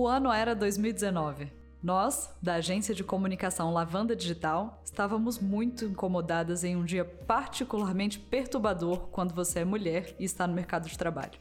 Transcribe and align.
O 0.00 0.08
ano 0.08 0.32
era 0.32 0.54
2019. 0.54 1.52
Nós, 1.82 2.34
da 2.40 2.54
agência 2.54 2.94
de 2.94 3.04
comunicação 3.04 3.70
Lavanda 3.70 4.16
Digital, 4.16 4.80
estávamos 4.82 5.38
muito 5.38 5.84
incomodadas 5.84 6.64
em 6.64 6.74
um 6.74 6.86
dia 6.86 7.04
particularmente 7.04 8.18
perturbador 8.18 9.08
quando 9.08 9.34
você 9.34 9.58
é 9.58 9.64
mulher 9.66 10.16
e 10.18 10.24
está 10.24 10.46
no 10.46 10.54
mercado 10.54 10.88
de 10.88 10.96
trabalho. 10.96 11.38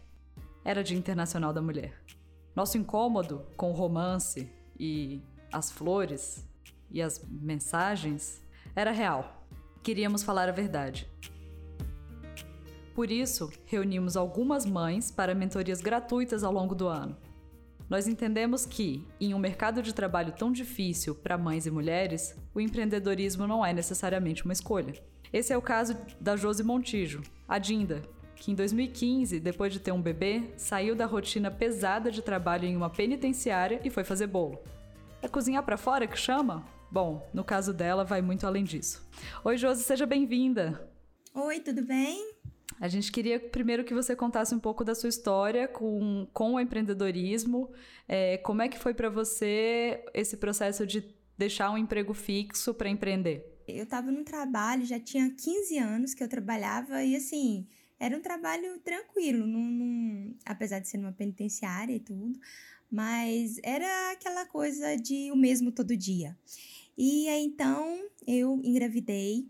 Era 0.66 0.84
Dia 0.84 0.98
Internacional 0.98 1.54
da 1.54 1.62
Mulher. 1.62 2.04
Nosso 2.54 2.78
incômodo 2.78 3.46
com 3.56 3.72
o 3.72 3.74
romance 3.74 4.52
e 4.78 5.24
as 5.54 5.72
flores 5.72 6.46
e 6.92 7.02
as 7.02 7.26
mensagens 7.30 8.44
era 8.76 8.92
real. 8.92 9.42
Queríamos 9.82 10.22
falar 10.22 10.50
a 10.50 10.52
verdade. 10.52 11.10
Por 12.94 13.10
isso, 13.10 13.50
reunimos 13.66 14.18
algumas 14.18 14.66
mães 14.66 15.10
para 15.10 15.34
mentorias 15.34 15.80
gratuitas 15.80 16.44
ao 16.44 16.52
longo 16.52 16.76
do 16.76 16.90
ano. 16.90 17.16
Nós 17.90 18.08
entendemos 18.08 18.68
que, 18.68 19.04
em 19.20 19.34
um 19.34 19.40
mercado 19.40 19.82
de 19.82 19.96
trabalho 19.96 20.32
tão 20.32 20.52
difícil 20.52 21.16
para 21.16 21.40
mães 21.40 21.66
e 21.66 21.72
mulheres, 21.72 22.38
o 22.54 22.62
empreendedorismo 22.62 23.48
não 23.48 23.66
é 23.66 23.74
necessariamente 23.74 24.46
uma 24.46 24.54
escolha. 24.54 24.94
Esse 25.34 25.52
é 25.52 25.58
o 25.58 25.62
caso 25.62 25.98
da 26.22 26.36
Josi 26.36 26.64
Montijo, 26.64 27.22
a 27.48 27.58
Dinda, 27.58 28.04
que 28.36 28.52
em 28.52 28.56
2015, 28.56 29.40
depois 29.40 29.74
de 29.74 29.80
ter 29.80 29.92
um 29.92 30.02
bebê, 30.02 30.54
saiu 30.56 30.96
da 30.96 31.08
rotina 31.08 31.50
pesada 31.50 32.12
de 32.12 32.22
trabalho 32.22 32.66
em 32.66 32.78
uma 32.78 32.92
penitenciária 32.92 33.82
e 33.84 33.90
foi 33.90 34.04
fazer 34.04 34.28
bolo. 34.28 34.60
É 35.20 35.28
cozinhar 35.28 35.64
para 35.64 35.78
fora 35.78 36.06
que 36.06 36.18
chama? 36.18 36.64
Bom, 36.92 37.28
no 37.34 37.44
caso 37.44 37.74
dela, 37.74 38.04
vai 38.04 38.22
muito 38.22 38.46
além 38.46 38.64
disso. 38.64 39.08
Oi, 39.44 39.58
Josi, 39.58 39.84
seja 39.84 40.06
bem-vinda. 40.06 40.88
Oi, 41.34 41.60
tudo 41.60 41.84
bem? 41.84 42.29
A 42.80 42.88
gente 42.88 43.12
queria 43.12 43.40
primeiro 43.40 43.84
que 43.84 43.94
você 43.94 44.16
contasse 44.16 44.56
um 44.56 44.60
pouco 44.60 44.86
da 44.86 44.96
sua 44.96 45.10
história 45.10 45.68
com, 45.68 46.28
com 46.34 46.54
o 46.54 46.60
empreendedorismo. 46.60 47.70
É, 48.08 48.38
como 48.38 48.62
é 48.62 48.70
que 48.70 48.80
foi 48.80 48.94
para 48.94 49.10
você 49.10 50.04
esse 50.14 50.38
processo 50.38 50.88
de 50.88 51.04
deixar 51.38 51.72
um 51.72 51.78
emprego 51.78 52.14
fixo 52.14 52.74
para 52.74 52.90
empreender? 52.90 53.46
Eu 53.68 53.84
estava 53.84 54.10
num 54.12 54.24
trabalho, 54.24 54.86
já 54.86 55.00
tinha 55.00 55.30
15 55.30 55.78
anos 55.78 56.14
que 56.14 56.24
eu 56.24 56.28
trabalhava 56.28 57.04
e 57.04 57.16
assim, 57.16 57.68
era 58.00 58.18
um 58.18 58.22
trabalho 58.22 58.80
tranquilo, 58.80 59.46
num, 59.46 59.70
num, 59.70 60.36
apesar 60.46 60.80
de 60.80 60.88
ser 60.88 60.98
numa 60.98 61.12
penitenciária 61.12 61.94
e 61.94 62.00
tudo, 62.00 62.40
mas 62.90 63.60
era 63.62 64.12
aquela 64.12 64.46
coisa 64.46 64.96
de 64.96 65.32
o 65.32 65.36
mesmo 65.36 65.72
todo 65.72 65.96
dia. 65.98 66.36
E 66.98 67.28
então 67.28 68.06
eu 68.26 68.60
engravidei 68.64 69.48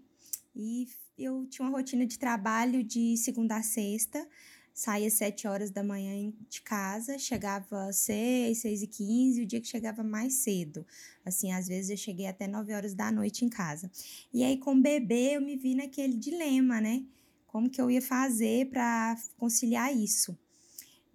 e 0.56 0.88
eu 1.20 1.46
tinha 1.48 1.68
uma 1.68 1.78
rotina 1.78 2.06
de 2.06 2.18
trabalho 2.18 2.84
de 2.84 3.18
segunda 3.18 3.58
a 3.58 3.64
sexta, 3.64 4.28
saía 4.74 5.08
às 5.08 5.14
sete 5.14 5.48
horas 5.48 5.70
da 5.70 5.84
manhã 5.84 6.32
de 6.50 6.62
casa, 6.62 7.20
chegava 7.20 7.90
às 7.90 7.98
seis, 7.98 8.60
seis 8.60 8.82
e 8.82 8.88
quinze, 8.88 9.42
o 9.42 9.46
dia 9.46 9.60
que 9.60 9.68
chegava 9.68 10.04
mais 10.04 10.36
cedo. 10.36 10.86
Assim, 11.26 11.52
às 11.52 11.68
vezes 11.68 11.90
eu 11.90 11.98
cheguei 11.98 12.28
até 12.28 12.48
nove 12.48 12.74
horas 12.74 12.94
da 12.94 13.12
noite 13.12 13.44
em 13.44 13.50
casa. 13.50 13.92
E 14.34 14.44
aí, 14.44 14.58
com 14.58 14.74
o 14.74 14.82
bebê, 14.82 15.36
eu 15.36 15.42
me 15.42 15.58
vi 15.58 15.76
naquele 15.76 16.16
dilema, 16.16 16.80
né? 16.80 17.04
Como 17.46 17.70
que 17.70 17.82
eu 17.82 17.92
ia 17.92 18.02
fazer 18.02 18.70
para 18.70 19.18
conciliar 19.38 19.94
isso? 19.96 20.38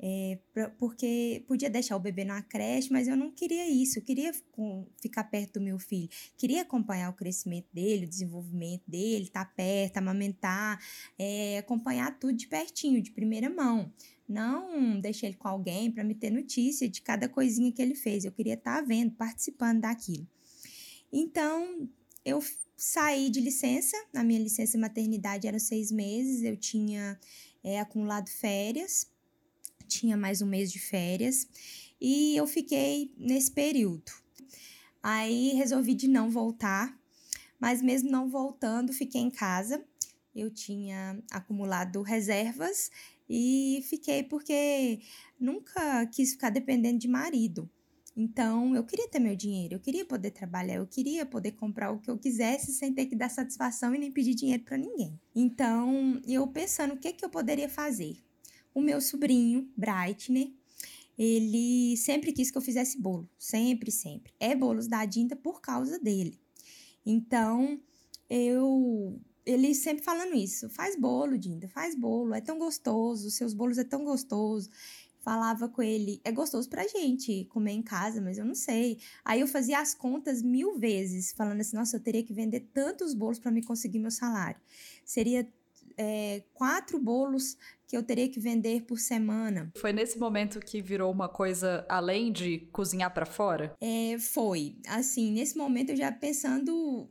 É, 0.07 0.39
pra, 0.53 0.69
porque 0.69 1.43
podia 1.47 1.71
deixar 1.71 1.97
o 1.97 1.99
bebê 1.99 2.27
na 2.27 2.43
creche, 2.43 2.93
mas 2.93 3.09
eu 3.09 3.17
não 3.17 3.31
queria 3.31 3.67
isso. 3.67 3.99
Eu 3.99 4.03
queria 4.03 4.33
com, 4.53 4.87
ficar 5.01 5.25
perto 5.25 5.55
do 5.55 5.63
meu 5.63 5.79
filho, 5.79 6.11
queria 6.37 6.61
acompanhar 6.61 7.09
o 7.09 7.15
crescimento 7.15 7.69
dele, 7.73 8.05
o 8.05 8.09
desenvolvimento 8.09 8.83
dele, 8.87 9.25
estar 9.25 9.47
tá 9.47 9.53
perto, 9.57 9.97
amamentar, 9.97 10.79
é, 11.19 11.57
acompanhar 11.57 12.19
tudo 12.19 12.35
de 12.35 12.47
pertinho, 12.47 13.01
de 13.01 13.13
primeira 13.13 13.49
mão. 13.49 13.91
Não 14.29 15.01
deixar 15.01 15.29
ele 15.29 15.37
com 15.37 15.49
alguém 15.49 15.91
para 15.91 16.05
me 16.05 16.15
ter 16.15 16.29
notícia 16.29 16.87
de 16.87 17.01
cada 17.01 17.27
coisinha 17.27 17.73
que 17.73 17.81
ele 17.81 17.95
fez. 17.95 18.27
Eu 18.27 18.33
queria 18.33 18.55
estar 18.55 18.81
tá 18.81 18.83
vendo, 18.83 19.13
participando 19.13 19.81
daquilo. 19.81 20.29
Então, 21.11 21.89
eu 22.23 22.45
saí 22.77 23.31
de 23.31 23.41
licença. 23.41 23.97
Na 24.13 24.23
minha 24.23 24.41
licença 24.41 24.77
maternidade 24.77 25.49
eram 25.49 25.59
seis 25.59 25.91
meses. 25.91 26.43
Eu 26.43 26.59
tinha 26.59 27.19
é, 27.63 27.81
acumulado 27.81 28.29
férias 28.29 29.14
tinha 29.95 30.17
mais 30.17 30.43
um 30.43 30.47
mês 30.47 30.73
de 30.73 30.81
férias 30.81 31.47
e 32.01 32.37
eu 32.37 32.47
fiquei 32.47 33.13
nesse 33.17 33.51
período. 33.51 34.11
Aí 35.03 35.53
resolvi 35.55 35.95
de 35.95 36.09
não 36.09 36.31
voltar, 36.31 36.99
mas 37.61 37.81
mesmo 37.81 38.11
não 38.11 38.29
voltando, 38.29 38.93
fiquei 38.93 39.21
em 39.21 39.31
casa. 39.31 39.85
Eu 40.35 40.51
tinha 40.51 41.23
acumulado 41.31 42.03
reservas 42.03 42.91
e 43.29 43.85
fiquei 43.89 44.25
porque 44.25 45.01
nunca 45.39 46.07
quis 46.07 46.33
ficar 46.33 46.51
dependendo 46.51 46.99
de 46.99 47.07
marido. 47.07 47.71
Então, 48.17 48.75
eu 48.75 48.85
queria 48.85 49.09
ter 49.09 49.19
meu 49.19 49.35
dinheiro, 49.35 49.75
eu 49.75 49.81
queria 49.81 50.05
poder 50.05 50.31
trabalhar, 50.31 50.77
eu 50.77 50.87
queria 50.87 51.27
poder 51.27 51.53
comprar 51.53 51.91
o 51.91 51.99
que 51.99 52.11
eu 52.11 52.19
quisesse 52.19 52.73
sem 52.73 52.93
ter 52.93 53.07
que 53.07 53.17
dar 53.17 53.29
satisfação 53.29 53.95
e 53.95 53.99
nem 53.99 54.11
pedir 54.11 54.35
dinheiro 54.35 54.63
para 54.63 54.77
ninguém. 54.77 55.21
Então, 55.35 56.21
eu 56.27 56.47
pensando 56.47 56.95
o 56.95 56.97
que 56.97 57.13
que 57.13 57.25
eu 57.25 57.31
poderia 57.31 57.69
fazer 57.69 58.24
o 58.75 58.81
meu 58.81 59.01
sobrinho, 59.01 59.71
Brightner, 59.77 60.53
ele 61.17 61.97
sempre 61.97 62.33
quis 62.33 62.51
que 62.51 62.59
eu 62.59 62.63
fizesse 62.63 63.01
bolo. 63.01 63.29
Sempre, 63.39 63.91
sempre. 63.91 64.33
É 64.41 64.55
bolos 64.55 64.89
da 64.89 65.05
Dinda 65.05 65.37
por 65.37 65.61
causa 65.61 65.99
dele. 65.99 66.39
Então, 67.07 67.81
eu. 68.29 69.21
Ele 69.47 69.75
sempre 69.75 70.03
falando 70.03 70.35
isso. 70.35 70.69
Faz 70.71 70.99
bolo, 70.99 71.39
Dinda, 71.39 71.69
faz 71.69 71.95
bolo. 71.95 72.35
É 72.35 72.41
tão 72.41 72.59
gostoso. 72.59 73.31
Seus 73.31 73.55
bolos 73.55 73.79
é 73.79 73.85
tão 73.85 74.05
gostoso. 74.05 74.69
Falava 75.21 75.71
com 75.71 75.83
ele, 75.83 76.21
é 76.23 76.31
gostoso 76.31 76.69
pra 76.69 76.87
gente 76.87 77.47
comer 77.47 77.73
em 77.73 77.83
casa, 77.83 78.21
mas 78.21 78.37
eu 78.37 78.45
não 78.45 78.55
sei. 78.55 78.99
Aí 79.25 79.41
eu 79.41 79.47
fazia 79.47 79.81
as 79.81 79.95
contas 79.95 80.43
mil 80.43 80.79
vezes, 80.79 81.33
falando 81.33 81.63
assim: 81.63 81.77
nossa, 81.77 81.97
eu 81.97 82.01
teria 82.01 82.23
que 82.23 82.35
vender 82.35 82.61
tantos 82.75 83.15
bolos 83.15 83.39
para 83.39 83.51
me 83.51 83.63
conseguir 83.63 84.01
meu 84.01 84.11
salário. 84.11 84.61
Seria 85.03 85.49
é, 85.97 86.43
quatro 86.53 86.99
bolos 86.99 87.57
que 87.87 87.97
eu 87.97 88.03
teria 88.03 88.29
que 88.29 88.41
vender 88.41 88.83
por 88.83 88.99
semana. 88.99 89.71
Foi 89.77 89.93
nesse 89.93 90.19
momento 90.19 90.59
que 90.61 90.83
virou 90.83 91.13
uma 91.13 91.29
coisa 91.29 91.87
além 91.89 92.33
de 92.33 92.61
cozinhar 92.73 93.13
para 93.13 93.27
fora? 93.27 93.75
É, 93.81 94.19
foi. 94.19 94.77
Assim, 94.89 95.31
nesse 95.33 95.57
momento 95.57 95.91
eu 95.91 95.97
já 95.97 96.11
pensando 96.11 97.09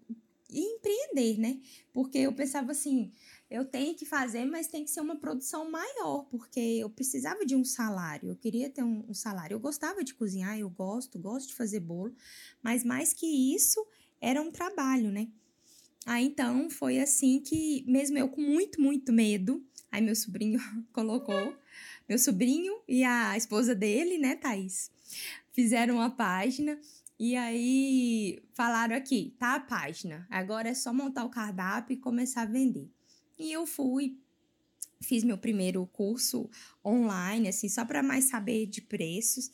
em 0.49 0.75
empreender, 0.75 1.39
né? 1.39 1.59
Porque 1.91 2.17
eu 2.17 2.33
pensava 2.33 2.71
assim, 2.71 3.11
eu 3.49 3.65
tenho 3.65 3.95
que 3.95 4.05
fazer, 4.05 4.45
mas 4.45 4.67
tem 4.67 4.83
que 4.83 4.91
ser 4.91 5.01
uma 5.01 5.15
produção 5.15 5.69
maior, 5.69 6.25
porque 6.29 6.59
eu 6.59 6.89
precisava 6.89 7.45
de 7.45 7.55
um 7.55 7.63
salário, 7.63 8.29
eu 8.29 8.35
queria 8.35 8.69
ter 8.69 8.83
um, 8.83 9.05
um 9.09 9.13
salário. 9.13 9.55
Eu 9.55 9.59
gostava 9.59 10.03
de 10.03 10.13
cozinhar, 10.13 10.57
eu 10.57 10.69
gosto, 10.69 11.19
gosto 11.19 11.49
de 11.49 11.55
fazer 11.55 11.79
bolo, 11.79 12.15
mas 12.61 12.83
mais 12.83 13.13
que 13.13 13.25
isso, 13.55 13.85
era 14.19 14.41
um 14.41 14.51
trabalho, 14.51 15.11
né? 15.11 15.27
Aí 16.05 16.25
então 16.25 16.69
foi 16.69 16.99
assim 16.99 17.39
que, 17.39 17.83
mesmo 17.87 18.17
eu 18.17 18.27
com 18.27 18.41
muito, 18.41 18.81
muito 18.81 19.13
medo, 19.13 19.65
aí 19.91 20.01
meu 20.01 20.15
sobrinho 20.15 20.59
colocou, 20.91 21.55
meu 22.07 22.19
sobrinho 22.19 22.81
e 22.87 23.03
a 23.03 23.37
esposa 23.37 23.73
dele, 23.73 24.17
né, 24.17 24.35
Thaís, 24.35 24.91
fizeram 25.53 25.95
uma 25.95 26.09
página 26.09 26.77
e 27.17 27.35
aí 27.37 28.43
falaram 28.53 28.95
aqui, 28.95 29.33
tá 29.39 29.55
a 29.55 29.59
página, 29.59 30.27
agora 30.29 30.69
é 30.69 30.73
só 30.73 30.93
montar 30.93 31.23
o 31.23 31.29
cardápio 31.29 31.93
e 31.93 31.97
começar 31.97 32.41
a 32.41 32.45
vender. 32.45 32.89
E 33.39 33.51
eu 33.51 33.65
fui, 33.65 34.17
fiz 35.01 35.23
meu 35.23 35.37
primeiro 35.37 35.85
curso 35.87 36.49
online, 36.83 37.47
assim, 37.47 37.69
só 37.69 37.85
para 37.85 38.03
mais 38.03 38.25
saber 38.25 38.65
de 38.65 38.81
preços 38.81 39.51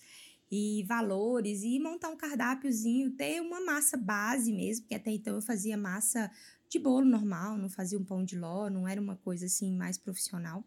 e 0.51 0.83
valores 0.87 1.63
e 1.63 1.79
montar 1.79 2.09
um 2.09 2.17
cardápiozinho, 2.17 3.11
ter 3.11 3.41
uma 3.41 3.61
massa 3.61 3.95
base 3.95 4.51
mesmo, 4.51 4.83
porque 4.83 4.95
até 4.95 5.11
então 5.11 5.35
eu 5.35 5.41
fazia 5.41 5.77
massa 5.77 6.31
de 6.67 6.79
bolo 6.79 7.05
normal, 7.05 7.57
não 7.57 7.69
fazia 7.69 7.97
um 7.97 8.03
pão 8.03 8.23
de 8.23 8.37
ló, 8.37 8.69
não 8.69 8.87
era 8.87 9.01
uma 9.01 9.15
coisa 9.15 9.45
assim 9.45 9.71
mais 9.71 9.97
profissional. 9.97 10.63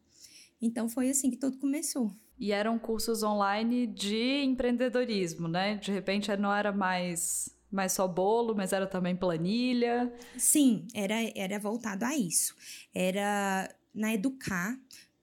Então 0.61 0.89
foi 0.89 1.11
assim 1.11 1.31
que 1.31 1.37
tudo 1.37 1.59
começou. 1.59 2.15
E 2.39 2.53
eram 2.53 2.79
cursos 2.79 3.23
online 3.23 3.87
de 3.87 4.43
empreendedorismo, 4.43 5.49
né? 5.49 5.77
De 5.77 5.93
repente 5.93 6.35
não 6.37 6.53
era 6.55 6.73
mais 6.73 7.55
mais 7.71 7.93
só 7.93 8.07
bolo, 8.07 8.55
mas 8.55 8.73
era 8.73 8.87
também 8.87 9.17
planilha. 9.17 10.13
Sim, 10.37 10.87
era, 10.93 11.15
era 11.35 11.59
voltado 11.59 12.05
a 12.05 12.15
isso. 12.15 12.55
Era 12.95 13.75
na 13.95 14.13
Educar, 14.13 14.79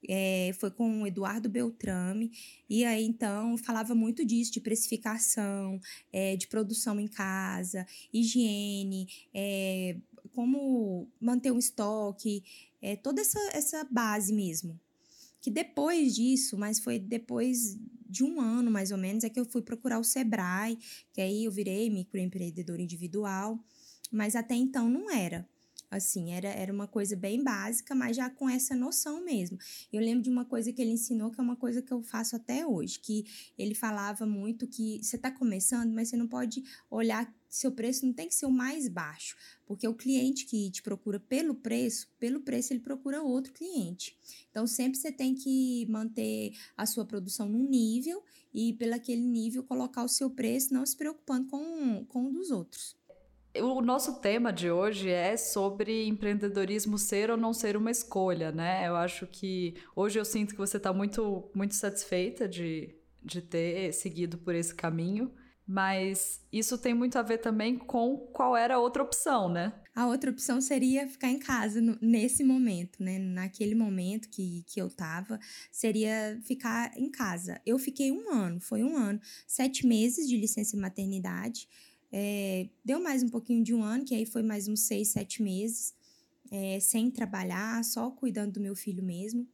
é, 0.08 0.52
foi 0.58 0.70
com 0.70 1.02
o 1.02 1.06
Eduardo 1.06 1.48
Beltrame, 1.48 2.30
e 2.68 2.84
aí 2.84 3.04
então 3.04 3.56
falava 3.58 3.94
muito 3.94 4.24
disso, 4.24 4.52
de 4.52 4.60
precificação, 4.60 5.80
é, 6.12 6.36
de 6.36 6.46
produção 6.46 6.98
em 7.00 7.08
casa, 7.08 7.86
higiene, 8.12 9.08
é, 9.34 9.96
como 10.34 11.08
manter 11.20 11.50
um 11.50 11.58
estoque, 11.58 12.42
toda 13.02 13.20
essa, 13.20 13.38
essa 13.52 13.84
base 13.90 14.32
mesmo. 14.32 14.78
Que 15.40 15.50
depois 15.50 16.14
disso, 16.14 16.56
mas 16.56 16.78
foi 16.78 16.98
depois 16.98 17.78
de 18.10 18.24
um 18.24 18.40
ano 18.40 18.70
mais 18.70 18.90
ou 18.90 18.98
menos, 18.98 19.24
é 19.24 19.28
que 19.28 19.38
eu 19.38 19.44
fui 19.44 19.62
procurar 19.62 19.98
o 19.98 20.04
Sebrae, 20.04 20.78
que 21.12 21.20
aí 21.20 21.44
eu 21.44 21.52
virei 21.52 21.88
microempreendedor 21.88 22.80
individual, 22.80 23.58
mas 24.10 24.34
até 24.34 24.54
então 24.54 24.88
não 24.88 25.10
era. 25.10 25.48
Assim, 25.90 26.32
era, 26.32 26.48
era 26.48 26.72
uma 26.72 26.86
coisa 26.86 27.16
bem 27.16 27.42
básica, 27.42 27.94
mas 27.94 28.16
já 28.16 28.30
com 28.30 28.48
essa 28.48 28.76
noção 28.76 29.24
mesmo. 29.24 29.58
Eu 29.92 30.00
lembro 30.00 30.22
de 30.22 30.30
uma 30.30 30.44
coisa 30.44 30.72
que 30.72 30.80
ele 30.80 30.92
ensinou, 30.92 31.30
que 31.30 31.40
é 31.40 31.42
uma 31.42 31.56
coisa 31.56 31.82
que 31.82 31.92
eu 31.92 32.02
faço 32.02 32.36
até 32.36 32.64
hoje, 32.66 32.98
que 33.00 33.24
ele 33.58 33.74
falava 33.74 34.24
muito 34.24 34.66
que 34.66 35.02
você 35.02 35.16
está 35.16 35.30
começando, 35.30 35.92
mas 35.92 36.08
você 36.08 36.16
não 36.16 36.28
pode 36.28 36.62
olhar 36.90 37.32
seu 37.50 37.72
preço 37.72 38.06
não 38.06 38.12
tem 38.12 38.28
que 38.28 38.34
ser 38.34 38.46
o 38.46 38.50
mais 38.50 38.86
baixo, 38.88 39.36
porque 39.66 39.86
o 39.86 39.94
cliente 39.94 40.46
que 40.46 40.70
te 40.70 40.82
procura 40.82 41.18
pelo 41.18 41.54
preço, 41.54 42.08
pelo 42.18 42.40
preço 42.40 42.72
ele 42.72 42.80
procura 42.80 43.22
outro 43.22 43.52
cliente. 43.52 44.16
Então 44.50 44.66
sempre 44.66 44.98
você 44.98 45.10
tem 45.10 45.34
que 45.34 45.84
manter 45.90 46.52
a 46.76 46.86
sua 46.86 47.04
produção 47.04 47.48
num 47.48 47.68
nível 47.68 48.22
e 48.54 48.72
pelo 48.74 48.94
aquele 48.94 49.24
nível 49.24 49.64
colocar 49.64 50.04
o 50.04 50.08
seu 50.08 50.30
preço, 50.30 50.72
não 50.72 50.86
se 50.86 50.96
preocupando 50.96 51.48
com, 51.48 52.04
com 52.04 52.26
o 52.26 52.32
dos 52.32 52.50
outros. 52.50 52.99
O 53.58 53.80
nosso 53.80 54.20
tema 54.20 54.52
de 54.52 54.70
hoje 54.70 55.08
é 55.08 55.36
sobre 55.36 56.06
empreendedorismo 56.06 56.96
ser 56.96 57.30
ou 57.30 57.36
não 57.36 57.52
ser 57.52 57.76
uma 57.76 57.90
escolha, 57.90 58.52
né? 58.52 58.86
Eu 58.86 58.94
acho 58.94 59.26
que 59.26 59.74
hoje 59.96 60.20
eu 60.20 60.24
sinto 60.24 60.52
que 60.52 60.58
você 60.58 60.76
está 60.76 60.92
muito, 60.92 61.50
muito 61.52 61.74
satisfeita 61.74 62.48
de, 62.48 62.94
de 63.20 63.42
ter 63.42 63.92
seguido 63.92 64.38
por 64.38 64.54
esse 64.54 64.72
caminho, 64.72 65.32
mas 65.66 66.46
isso 66.52 66.78
tem 66.78 66.94
muito 66.94 67.18
a 67.18 67.22
ver 67.22 67.38
também 67.38 67.76
com 67.76 68.18
qual 68.32 68.56
era 68.56 68.76
a 68.76 68.78
outra 68.78 69.02
opção, 69.02 69.48
né? 69.48 69.72
A 69.96 70.06
outra 70.06 70.30
opção 70.30 70.60
seria 70.60 71.08
ficar 71.08 71.28
em 71.28 71.40
casa 71.40 71.80
nesse 72.00 72.44
momento, 72.44 73.02
né? 73.02 73.18
Naquele 73.18 73.74
momento 73.74 74.28
que, 74.28 74.64
que 74.68 74.80
eu 74.80 74.88
tava, 74.88 75.40
seria 75.72 76.40
ficar 76.44 76.96
em 76.96 77.10
casa. 77.10 77.60
Eu 77.66 77.80
fiquei 77.80 78.12
um 78.12 78.32
ano, 78.32 78.60
foi 78.60 78.84
um 78.84 78.96
ano, 78.96 79.20
sete 79.48 79.84
meses 79.84 80.28
de 80.28 80.36
licença 80.36 80.76
maternidade. 80.76 81.68
É, 82.12 82.68
deu 82.84 83.00
mais 83.00 83.22
um 83.22 83.28
pouquinho 83.28 83.62
de 83.62 83.74
um 83.74 83.82
ano, 83.82 84.04
que 84.04 84.14
aí 84.14 84.26
foi 84.26 84.42
mais 84.42 84.68
uns 84.68 84.80
seis, 84.80 85.08
sete 85.08 85.42
meses, 85.42 85.94
é, 86.50 86.80
sem 86.80 87.10
trabalhar, 87.10 87.84
só 87.84 88.10
cuidando 88.10 88.54
do 88.54 88.60
meu 88.60 88.74
filho 88.74 89.02
mesmo. 89.02 89.46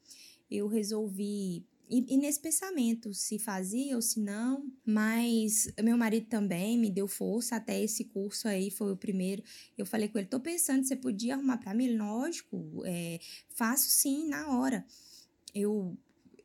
Eu 0.51 0.67
resolvi 0.67 1.65
e, 1.89 2.15
e, 2.15 2.17
nesse 2.17 2.41
pensamento, 2.41 3.15
se 3.15 3.39
fazia 3.39 3.95
ou 3.95 4.03
se 4.03 4.19
não, 4.19 4.69
mas 4.85 5.73
meu 5.81 5.97
marido 5.97 6.27
também 6.27 6.77
me 6.77 6.91
deu 6.91 7.07
força, 7.07 7.57
até 7.57 7.81
esse 7.81 8.05
curso 8.05 8.49
aí 8.49 8.71
foi 8.73 8.93
o 8.93 8.97
primeiro. 8.97 9.43
Eu 9.79 9.87
falei 9.87 10.09
com 10.09 10.19
ele: 10.19 10.27
tô 10.27 10.41
pensando, 10.41 10.85
você 10.85 10.97
podia 10.97 11.35
arrumar 11.35 11.59
para 11.59 11.75
mim? 11.75 11.97
Lógico, 11.97 12.83
é, 12.85 13.21
faço 13.51 13.89
sim, 13.89 14.29
na 14.29 14.59
hora. 14.59 14.85
Eu, 15.55 15.97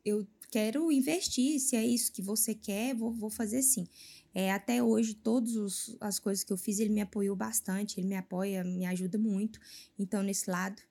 eu 0.06 0.28
quero 0.52 0.92
investir, 0.92 1.60
se 1.60 1.78
é 1.78 1.86
isso 1.86 2.12
que 2.12 2.22
você 2.22 2.54
quer, 2.54 2.94
vou, 2.94 3.14
vou 3.14 3.30
fazer 3.30 3.62
sim. 3.62 3.88
É, 4.36 4.52
até 4.52 4.84
hoje, 4.84 5.14
todas 5.14 5.96
as 6.00 6.20
coisas 6.20 6.44
que 6.44 6.52
eu 6.52 6.58
fiz, 6.58 6.80
ele 6.80 6.90
me 6.90 7.02
apoiou 7.02 7.36
bastante, 7.36 8.00
ele 8.00 8.08
me 8.08 8.16
apoia, 8.16 8.64
me 8.64 8.86
ajuda 8.86 9.18
muito. 9.18 9.60
Então, 9.98 10.22
nesse 10.22 10.50
lado, 10.50 10.82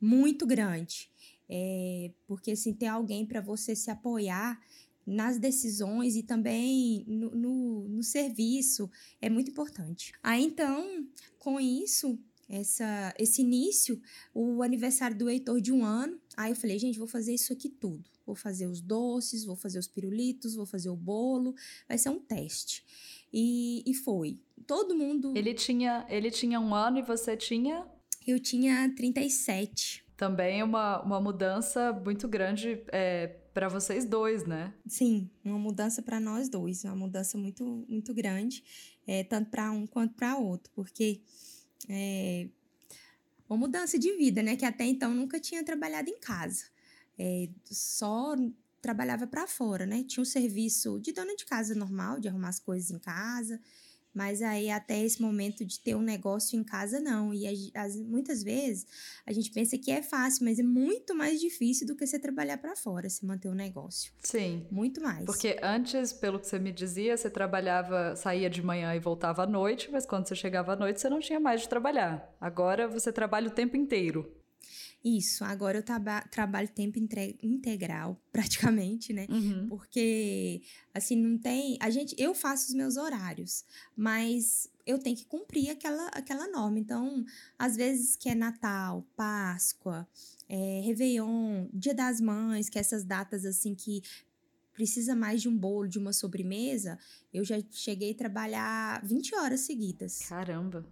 muito 0.00 0.44
grande. 0.44 1.08
É, 1.48 2.10
porque, 2.26 2.50
assim, 2.50 2.72
ter 2.72 2.86
alguém 2.86 3.24
para 3.24 3.40
você 3.40 3.74
se 3.74 3.90
apoiar 3.90 4.60
nas 5.06 5.38
decisões 5.38 6.16
e 6.16 6.22
também 6.22 7.04
no, 7.06 7.30
no, 7.30 7.88
no, 7.88 8.02
serviço 8.02 8.90
é 9.20 9.30
muito 9.30 9.52
importante. 9.52 10.12
Aí, 10.20 10.44
então, 10.44 11.06
com 11.38 11.60
isso, 11.60 12.18
essa, 12.48 13.14
esse 13.16 13.42
início, 13.42 14.00
o 14.34 14.62
aniversário 14.62 15.16
do 15.16 15.30
Heitor 15.30 15.60
de 15.60 15.72
um 15.72 15.84
ano, 15.84 16.20
aí 16.36 16.50
eu 16.50 16.56
falei, 16.56 16.76
gente, 16.78 16.98
vou 16.98 17.06
fazer 17.06 17.32
isso 17.34 17.52
aqui 17.52 17.68
tudo. 17.68 18.15
Vou 18.26 18.34
fazer 18.34 18.66
os 18.66 18.80
doces, 18.80 19.44
vou 19.44 19.54
fazer 19.54 19.78
os 19.78 19.86
pirulitos, 19.86 20.56
vou 20.56 20.66
fazer 20.66 20.90
o 20.90 20.96
bolo. 20.96 21.54
Vai 21.88 21.96
ser 21.96 22.08
um 22.08 22.18
teste. 22.18 22.84
E, 23.32 23.84
e 23.86 23.94
foi. 23.94 24.40
Todo 24.66 24.96
mundo. 24.96 25.32
Ele 25.36 25.54
tinha, 25.54 26.04
ele 26.08 26.30
tinha 26.30 26.58
um 26.58 26.74
ano 26.74 26.98
e 26.98 27.02
você 27.02 27.36
tinha? 27.36 27.86
Eu 28.26 28.40
tinha 28.40 28.92
37. 28.96 30.04
Também 30.16 30.62
uma, 30.62 31.00
uma 31.02 31.20
mudança 31.20 31.92
muito 31.92 32.26
grande 32.26 32.82
é, 32.88 33.28
para 33.54 33.68
vocês 33.68 34.04
dois, 34.04 34.44
né? 34.44 34.74
Sim, 34.86 35.30
uma 35.44 35.58
mudança 35.58 36.02
para 36.02 36.18
nós 36.18 36.48
dois, 36.48 36.84
uma 36.84 36.96
mudança 36.96 37.38
muito, 37.38 37.84
muito 37.86 38.14
grande, 38.14 38.64
é, 39.06 39.22
tanto 39.22 39.50
para 39.50 39.70
um 39.70 39.86
quanto 39.86 40.14
para 40.14 40.36
outro, 40.36 40.72
porque 40.74 41.20
é, 41.88 42.48
uma 43.48 43.58
mudança 43.58 43.98
de 43.98 44.10
vida, 44.16 44.42
né? 44.42 44.56
Que 44.56 44.64
até 44.64 44.84
então 44.84 45.14
nunca 45.14 45.38
tinha 45.38 45.62
trabalhado 45.62 46.08
em 46.08 46.18
casa 46.18 46.64
é, 47.18 47.48
só 47.64 48.34
trabalhava 48.80 49.26
para 49.26 49.46
fora, 49.46 49.84
né? 49.84 50.04
Tinha 50.04 50.22
um 50.22 50.26
serviço 50.26 51.00
de 51.00 51.12
dona 51.12 51.34
de 51.34 51.44
casa 51.44 51.74
normal, 51.74 52.20
de 52.20 52.28
arrumar 52.28 52.50
as 52.50 52.60
coisas 52.60 52.90
em 52.90 52.98
casa, 52.98 53.60
mas 54.16 54.40
aí 54.40 54.70
até 54.70 55.04
esse 55.04 55.20
momento 55.20 55.62
de 55.62 55.78
ter 55.78 55.94
um 55.94 56.00
negócio 56.00 56.58
em 56.58 56.64
casa 56.64 57.00
não. 57.00 57.34
E 57.34 57.70
as, 57.74 57.96
muitas 57.96 58.42
vezes 58.42 58.86
a 59.26 59.32
gente 59.32 59.50
pensa 59.50 59.76
que 59.76 59.90
é 59.90 60.02
fácil, 60.02 60.44
mas 60.44 60.58
é 60.58 60.62
muito 60.62 61.14
mais 61.14 61.40
difícil 61.40 61.86
do 61.86 61.94
que 61.94 62.06
você 62.06 62.18
trabalhar 62.18 62.58
para 62.58 62.74
fora, 62.76 63.10
se 63.10 63.26
manter 63.26 63.48
um 63.48 63.54
negócio. 63.54 64.12
Sim. 64.22 64.66
Muito 64.70 65.02
mais. 65.02 65.24
Porque 65.24 65.58
antes, 65.62 66.12
pelo 66.12 66.38
que 66.38 66.46
você 66.46 66.58
me 66.58 66.72
dizia, 66.72 67.16
você 67.16 67.28
trabalhava, 67.28 68.14
saía 68.16 68.48
de 68.48 68.62
manhã 68.62 68.94
e 68.94 69.00
voltava 69.00 69.42
à 69.42 69.46
noite, 69.46 69.90
mas 69.90 70.06
quando 70.06 70.28
você 70.28 70.34
chegava 70.34 70.72
à 70.72 70.76
noite 70.76 71.00
você 71.00 71.10
não 71.10 71.20
tinha 71.20 71.40
mais 71.40 71.62
de 71.62 71.68
trabalhar. 71.68 72.32
Agora 72.40 72.86
você 72.86 73.12
trabalha 73.12 73.48
o 73.48 73.52
tempo 73.52 73.76
inteiro. 73.76 74.32
Isso, 75.08 75.44
agora 75.44 75.78
eu 75.78 75.84
trabalho 76.28 76.68
tempo 76.68 76.98
integral, 76.98 78.20
praticamente, 78.32 79.12
né? 79.12 79.28
Uhum. 79.30 79.68
Porque, 79.68 80.62
assim, 80.92 81.14
não 81.14 81.38
tem. 81.38 81.78
A 81.80 81.90
gente, 81.90 82.16
eu 82.18 82.34
faço 82.34 82.66
os 82.66 82.74
meus 82.74 82.96
horários, 82.96 83.64
mas 83.96 84.68
eu 84.84 84.98
tenho 84.98 85.16
que 85.16 85.24
cumprir 85.24 85.70
aquela, 85.70 86.08
aquela 86.08 86.48
norma. 86.48 86.80
Então, 86.80 87.24
às 87.56 87.76
vezes 87.76 88.16
que 88.16 88.28
é 88.28 88.34
Natal, 88.34 89.06
Páscoa, 89.14 90.08
é, 90.48 90.80
Réveillon, 90.84 91.68
Dia 91.72 91.94
das 91.94 92.20
Mães, 92.20 92.68
que 92.68 92.76
é 92.76 92.80
essas 92.80 93.04
datas 93.04 93.44
assim 93.44 93.76
que 93.76 94.02
precisa 94.72 95.14
mais 95.14 95.40
de 95.40 95.48
um 95.48 95.56
bolo, 95.56 95.88
de 95.88 96.00
uma 96.00 96.12
sobremesa, 96.12 96.98
eu 97.32 97.44
já 97.44 97.62
cheguei 97.70 98.10
a 98.10 98.16
trabalhar 98.16 99.04
20 99.04 99.36
horas 99.36 99.60
seguidas. 99.60 100.18
Caramba! 100.28 100.84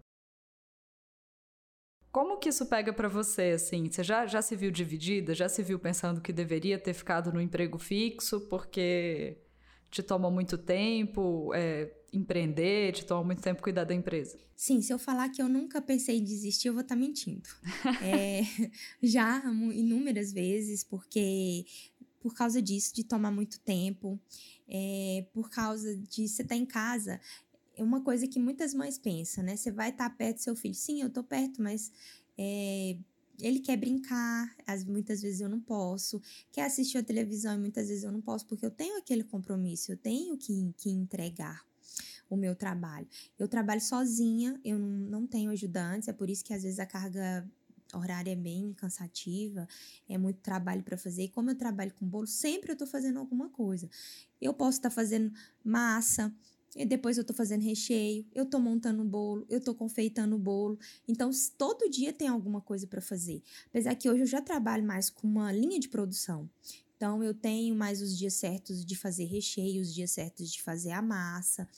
Como 2.15 2.39
que 2.39 2.49
isso 2.49 2.65
pega 2.67 2.93
para 2.93 3.09
você, 3.09 3.51
assim? 3.57 3.91
Você 3.91 4.05
já, 4.05 4.25
já 4.25 4.41
se 4.41 4.55
viu 4.55 4.71
dividida? 4.71 5.35
Já 5.35 5.49
se 5.49 5.65
viu 5.65 5.81
pensando 5.81 6.21
que 6.21 6.33
deveria 6.33 6.79
ter 6.79 6.95
ficado 6.95 7.33
no 7.33 7.41
emprego 7.41 7.77
fixo 7.77 8.43
porque 8.43 9.37
te 9.91 10.01
toma 10.01 10.31
muito 10.31 10.57
tempo 10.57 11.53
é, 11.53 11.93
empreender, 12.13 12.93
te 12.93 13.05
toma 13.05 13.25
muito 13.25 13.43
tempo 13.43 13.61
cuidar 13.61 13.83
da 13.83 13.93
empresa? 13.93 14.39
Sim, 14.55 14.81
se 14.81 14.93
eu 14.93 14.99
falar 15.01 15.29
que 15.31 15.43
eu 15.43 15.49
nunca 15.49 15.83
pensei 15.83 16.19
em 16.19 16.23
desistir, 16.23 16.69
eu 16.69 16.75
vou 16.75 16.83
estar 16.83 16.95
tá 16.95 17.01
mentindo. 17.01 17.49
é, 18.01 18.43
já 19.03 19.43
inúmeras 19.73 20.33
vezes, 20.33 20.85
porque 20.85 21.67
por 22.21 22.33
causa 22.33 22.63
disso, 22.63 22.95
de 22.95 23.03
tomar 23.03 23.33
muito 23.33 23.59
tempo, 23.59 24.21
é, 24.69 25.27
por 25.33 25.51
causa 25.51 25.95
de 25.97 26.29
você 26.29 26.43
estar 26.43 26.55
tá 26.55 26.57
em 26.57 26.65
casa, 26.65 27.21
é 27.77 27.83
uma 27.83 28.01
coisa 28.03 28.27
que 28.27 28.39
muitas 28.39 28.75
mães 28.75 28.99
pensam, 28.99 29.45
né? 29.45 29.57
Você 29.57 29.71
vai 29.71 29.91
estar 29.91 30.09
perto 30.11 30.37
do 30.37 30.43
seu 30.43 30.57
filho. 30.57 30.75
Sim, 30.75 31.03
eu 31.03 31.11
tô 31.11 31.23
perto, 31.23 31.63
mas 31.63 31.91
é, 32.39 32.97
ele 33.41 33.61
quer 33.61 33.77
brincar, 33.77 34.55
as, 34.67 34.85
muitas 34.85 35.23
vezes 35.23 35.41
eu 35.41 35.49
não 35.49 35.61
posso. 35.61 36.21
Quer 36.53 36.63
assistir 36.63 36.99
a 36.99 37.03
televisão 37.03 37.55
e 37.55 37.59
muitas 37.59 37.89
vezes 37.89 38.05
eu 38.05 38.13
não 38.13 38.21
posso, 38.21 38.47
porque 38.47 38.65
eu 38.65 38.71
tenho 38.71 38.99
aquele 38.99 39.25
compromisso, 39.25 39.93
eu 39.93 39.97
tenho 39.97 40.37
que, 40.37 40.73
que 40.77 40.91
entregar 40.91 41.65
o 42.29 42.37
meu 42.37 42.55
trabalho. 42.55 43.07
Eu 43.39 43.49
trabalho 43.49 43.81
sozinha, 43.81 44.61
eu 44.65 44.79
não, 44.79 44.89
não 45.21 45.27
tenho 45.27 45.51
ajudantes, 45.51 46.09
é 46.09 46.13
por 46.13 46.31
isso 46.31 46.45
que 46.45 46.55
às 46.55 46.63
vezes 46.63 46.79
a 46.79 46.87
carga 46.87 47.49
horária 47.93 48.33
é 48.33 48.37
bem 48.37 48.73
cansativa, 48.73 49.69
é 50.09 50.19
muito 50.19 50.41
trabalho 50.41 50.83
para 50.83 50.97
fazer. 50.97 51.25
E 51.25 51.29
como 51.29 51.51
eu 51.51 51.55
trabalho 51.55 51.93
com 51.95 52.07
bolo, 52.07 52.27
sempre 52.27 52.71
eu 52.71 52.75
estou 52.75 52.89
fazendo 52.89 53.19
alguma 53.19 53.49
coisa. 53.49 53.89
Eu 54.41 54.53
posso 54.53 54.79
estar 54.79 54.91
tá 54.91 54.95
fazendo 54.95 55.33
massa, 55.63 56.35
e 56.77 56.85
depois 56.85 57.17
eu 57.17 57.25
tô 57.25 57.33
fazendo 57.33 57.63
recheio, 57.63 58.27
eu 58.35 58.47
tô 58.47 58.59
montando 58.59 59.03
o 59.03 59.05
bolo, 59.05 59.47
eu 59.49 59.61
tô 59.61 59.75
confeitando 59.75 60.37
o 60.37 60.39
bolo. 60.39 60.79
Então, 61.07 61.31
todo 61.57 61.89
dia 61.89 62.13
tem 62.13 62.29
alguma 62.29 62.61
coisa 62.61 62.87
para 62.87 63.01
fazer. 63.01 63.43
Apesar 63.69 63.95
que 63.95 64.11
hoje 64.11 64.23
eu 64.23 64.27
já 64.27 64.41
trabalho 64.41 64.85
mais 64.85 65.09
com 65.09 65.27
uma 65.27 65.53
linha 65.53 65.79
de 65.79 65.89
produção. 65.89 66.49
Então, 66.97 67.23
eu 67.23 67.35
tenho 67.35 67.75
mais 67.75 68.01
os 68.01 68.17
dias 68.17 68.35
certos 68.35 68.85
de 68.85 68.97
fazer 68.97 69.25
recheio, 69.25 69.83
os 69.83 69.93
dias 69.93 70.11
certos 70.11 70.51
de 70.51 70.63
fazer 70.63 70.91
a 70.91 71.03
massa. 71.03 71.69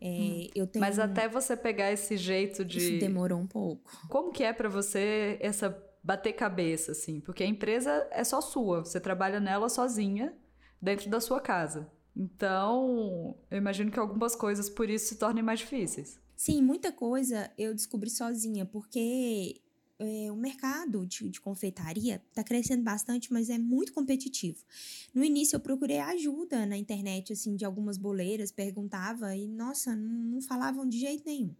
É, 0.00 0.08
hum. 0.08 0.48
eu 0.54 0.66
tenho... 0.66 0.84
Mas 0.84 0.98
até 0.98 1.28
você 1.28 1.56
pegar 1.56 1.92
esse 1.92 2.16
jeito 2.16 2.64
de. 2.64 2.78
Isso 2.78 2.98
demorou 2.98 3.38
um 3.38 3.46
pouco. 3.46 3.90
Como 4.08 4.32
que 4.32 4.42
é 4.42 4.52
para 4.52 4.68
você 4.68 5.38
essa 5.40 5.70
bater 6.02 6.34
cabeça, 6.34 6.92
assim? 6.92 7.20
Porque 7.20 7.42
a 7.42 7.46
empresa 7.46 8.06
é 8.10 8.22
só 8.22 8.40
sua, 8.40 8.84
você 8.84 9.00
trabalha 9.00 9.40
nela 9.40 9.70
sozinha, 9.70 10.34
dentro 10.80 11.08
da 11.08 11.20
sua 11.20 11.40
casa. 11.40 11.90
Então, 12.16 13.36
eu 13.50 13.58
imagino 13.58 13.90
que 13.90 13.98
algumas 13.98 14.36
coisas 14.36 14.68
por 14.68 14.88
isso 14.88 15.08
se 15.08 15.16
tornem 15.16 15.42
mais 15.42 15.60
difíceis. 15.60 16.18
Sim, 16.36 16.62
muita 16.62 16.92
coisa 16.92 17.50
eu 17.56 17.74
descobri 17.74 18.10
sozinha, 18.10 18.64
porque 18.66 19.60
é, 19.98 20.30
o 20.30 20.36
mercado 20.36 21.06
de, 21.06 21.28
de 21.28 21.40
confeitaria 21.40 22.22
está 22.28 22.42
crescendo 22.42 22.82
bastante, 22.82 23.32
mas 23.32 23.48
é 23.48 23.58
muito 23.58 23.92
competitivo. 23.92 24.64
No 25.14 25.24
início 25.24 25.56
eu 25.56 25.60
procurei 25.60 25.98
ajuda 25.98 26.66
na 26.66 26.76
internet, 26.76 27.32
assim, 27.32 27.56
de 27.56 27.64
algumas 27.64 27.96
boleiras, 27.96 28.50
perguntava 28.50 29.36
e, 29.36 29.46
nossa, 29.46 29.94
não, 29.94 30.34
não 30.34 30.42
falavam 30.42 30.88
de 30.88 30.98
jeito 30.98 31.24
nenhum. 31.24 31.54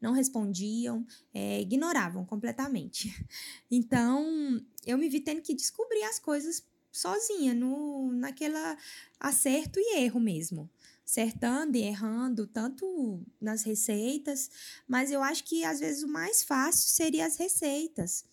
não 0.00 0.12
respondiam, 0.12 1.06
é, 1.32 1.60
ignoravam 1.60 2.24
completamente. 2.24 3.08
Então, 3.70 4.60
eu 4.84 4.98
me 4.98 5.08
vi 5.08 5.20
tendo 5.20 5.40
que 5.40 5.54
descobrir 5.54 6.02
as 6.02 6.18
coisas 6.18 6.62
sozinha, 6.92 7.54
no, 7.54 8.12
naquela 8.12 8.76
acerto 9.18 9.80
e 9.80 9.96
erro 9.98 10.20
mesmo. 10.20 10.70
Acertando 11.04 11.76
e 11.76 11.82
errando, 11.82 12.46
tanto 12.46 13.24
nas 13.40 13.64
receitas, 13.64 14.50
mas 14.86 15.10
eu 15.10 15.22
acho 15.22 15.44
que 15.44 15.64
às 15.64 15.80
vezes 15.80 16.02
o 16.02 16.08
mais 16.08 16.42
fácil 16.42 16.88
seria 16.90 17.26
as 17.26 17.36
receitas. 17.36 18.24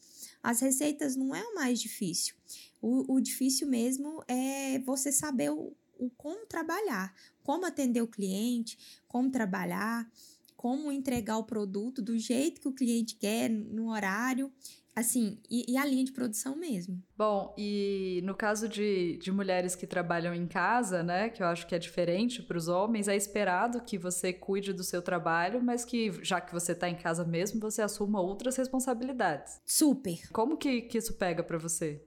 As 0.43 0.59
receitas 0.59 1.15
não 1.15 1.35
é 1.35 1.43
o 1.43 1.55
mais 1.55 1.79
difícil. 1.79 2.35
O, 2.81 3.15
o 3.15 3.19
difícil 3.19 3.67
mesmo 3.67 4.23
é 4.27 4.79
você 4.79 5.11
saber 5.11 5.49
o, 5.51 5.75
o 5.97 6.09
como 6.11 6.45
trabalhar, 6.45 7.13
como 7.43 7.65
atender 7.65 8.01
o 8.01 8.07
cliente, 8.07 8.77
como 9.07 9.29
trabalhar, 9.29 10.09
como 10.55 10.91
entregar 10.91 11.37
o 11.37 11.45
produto 11.45 12.01
do 12.01 12.17
jeito 12.17 12.61
que 12.61 12.67
o 12.67 12.73
cliente 12.73 13.15
quer, 13.15 13.49
no 13.49 13.89
horário, 13.89 14.51
assim, 15.00 15.39
e, 15.50 15.72
e, 15.72 15.77
a 15.77 15.86
linha 15.86 16.03
de 16.03 16.12
produção 16.12 16.56
mesmo. 16.56 17.01
Bom, 17.18 17.53
e 17.58 18.22
no 18.24 18.36
caso 18.36 18.68
de, 18.68 19.18
de 19.18 19.32
mulheres 19.32 19.75
que 19.75 19.88
trabalham 19.88 20.34
em 20.34 20.48
casa, 20.48 21.01
né, 21.01 21.29
que 21.29 21.41
eu 21.41 21.48
acho 21.48 21.65
que 21.68 21.75
é 21.75 21.79
diferente 21.79 22.41
para 22.41 22.58
os 22.58 22.68
homens, 22.68 23.08
é 23.08 23.15
esperado 23.15 23.82
que 23.82 23.98
você 23.98 24.34
cuide 24.34 24.74
do 24.74 24.84
seu 24.84 25.01
trabalho, 25.01 25.63
mas 25.63 25.86
que 25.86 26.12
já 26.24 26.39
que 26.41 26.53
você 26.53 26.74
está 26.74 26.89
em 26.89 26.96
casa 26.96 27.25
mesmo, 27.25 27.60
você 27.60 27.82
assuma 27.82 28.22
outras 28.22 28.56
responsabilidades. 28.56 29.60
Super. 29.65 30.29
Como 30.32 30.58
que, 30.58 30.82
que 30.84 30.98
isso 30.98 31.13
pega 31.13 31.44
para 31.44 31.58
você? 31.58 32.01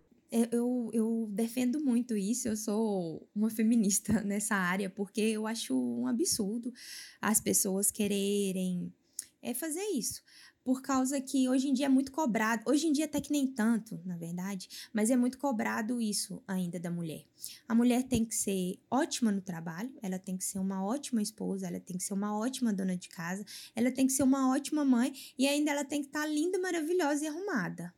eu, 0.51 0.91
eu 0.95 1.29
defendo 1.31 1.79
muito 1.79 2.17
isso, 2.17 2.49
eu 2.49 2.57
sou 2.57 3.29
uma 3.35 3.51
feminista 3.51 4.21
nessa 4.25 4.55
área, 4.55 4.89
porque 4.89 5.21
eu 5.21 5.47
acho 5.47 5.79
um 5.79 6.07
absurdo 6.07 6.73
as 7.21 7.39
pessoas 7.39 7.91
quererem 7.91 8.91
é 9.43 9.53
fazer 9.53 9.83
isso. 9.95 10.23
Por 10.65 10.81
causa 10.81 11.21
que 11.21 11.49
hoje 11.49 11.69
em 11.69 11.75
dia 11.75 11.87
é 11.87 11.89
muito 11.89 12.13
cobrado, 12.13 12.63
hoje 12.67 12.87
em 12.87 12.93
dia 12.93 13.07
até 13.07 13.21
que 13.21 13.33
nem 13.33 13.47
tanto, 13.47 14.01
na 14.05 14.17
verdade, 14.17 14.69
mas 14.93 15.11
é 15.11 15.17
muito 15.17 15.39
cobrado 15.39 16.01
isso 16.01 16.43
ainda 16.47 16.79
da 16.79 16.91
mulher. 16.91 17.25
A 17.69 17.75
mulher 17.75 18.05
tem 18.05 18.25
que 18.25 18.35
ser 18.35 18.79
ótima 18.91 19.33
no 19.33 19.41
trabalho, 19.41 19.93
ela 20.01 20.19
tem 20.19 20.37
que 20.37 20.45
ser 20.45 20.59
uma 20.59 20.85
ótima 20.85 21.21
esposa, 21.21 21.67
ela 21.67 21.81
tem 21.81 21.97
que 21.97 22.05
ser 22.05 22.15
uma 22.15 22.37
ótima 22.39 22.73
dona 22.73 22.97
de 22.97 23.09
casa, 23.09 23.45
ela 23.75 23.91
tem 23.91 24.07
que 24.07 24.13
ser 24.13 24.23
uma 24.23 24.51
ótima 24.51 24.85
mãe 24.85 25.13
e 25.37 25.49
ainda 25.49 25.71
ela 25.73 25.85
tem 25.85 26.01
que 26.01 26.09
estar 26.09 26.27
linda, 26.27 26.59
maravilhosa 26.59 27.25
e 27.25 27.29
arrumada 27.29 27.93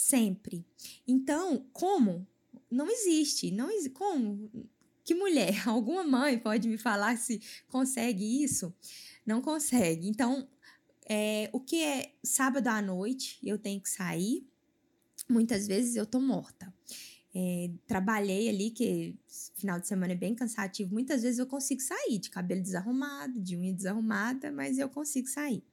sempre. 0.00 0.64
Então, 1.06 1.66
como? 1.72 2.26
Não 2.70 2.88
existe. 2.88 3.50
Não 3.50 3.70
existe. 3.70 3.90
Como? 3.90 4.50
Que 5.04 5.14
mulher, 5.14 5.54
alguma 5.68 6.04
mãe 6.04 6.38
pode 6.38 6.68
me 6.68 6.78
falar 6.78 7.16
se 7.18 7.40
consegue 7.68 8.42
isso? 8.42 8.74
Não 9.26 9.42
consegue. 9.42 10.08
Então, 10.08 10.48
é, 11.12 11.50
o 11.52 11.58
que 11.58 11.82
é 11.82 12.12
sábado 12.22 12.68
à 12.68 12.80
noite, 12.80 13.36
eu 13.42 13.58
tenho 13.58 13.80
que 13.80 13.90
sair. 13.90 14.46
Muitas 15.28 15.66
vezes 15.66 15.96
eu 15.96 16.06
tô 16.06 16.20
morta. 16.20 16.72
É, 17.34 17.68
trabalhei 17.84 18.48
ali, 18.48 18.70
que 18.70 19.16
final 19.56 19.80
de 19.80 19.88
semana 19.88 20.12
é 20.12 20.16
bem 20.16 20.36
cansativo. 20.36 20.94
Muitas 20.94 21.22
vezes 21.22 21.40
eu 21.40 21.48
consigo 21.48 21.80
sair 21.80 22.20
de 22.20 22.30
cabelo 22.30 22.62
desarrumado, 22.62 23.40
de 23.40 23.56
unha 23.56 23.74
desarrumada, 23.74 24.52
mas 24.52 24.78
eu 24.78 24.88
consigo 24.88 25.26
sair. 25.26 25.64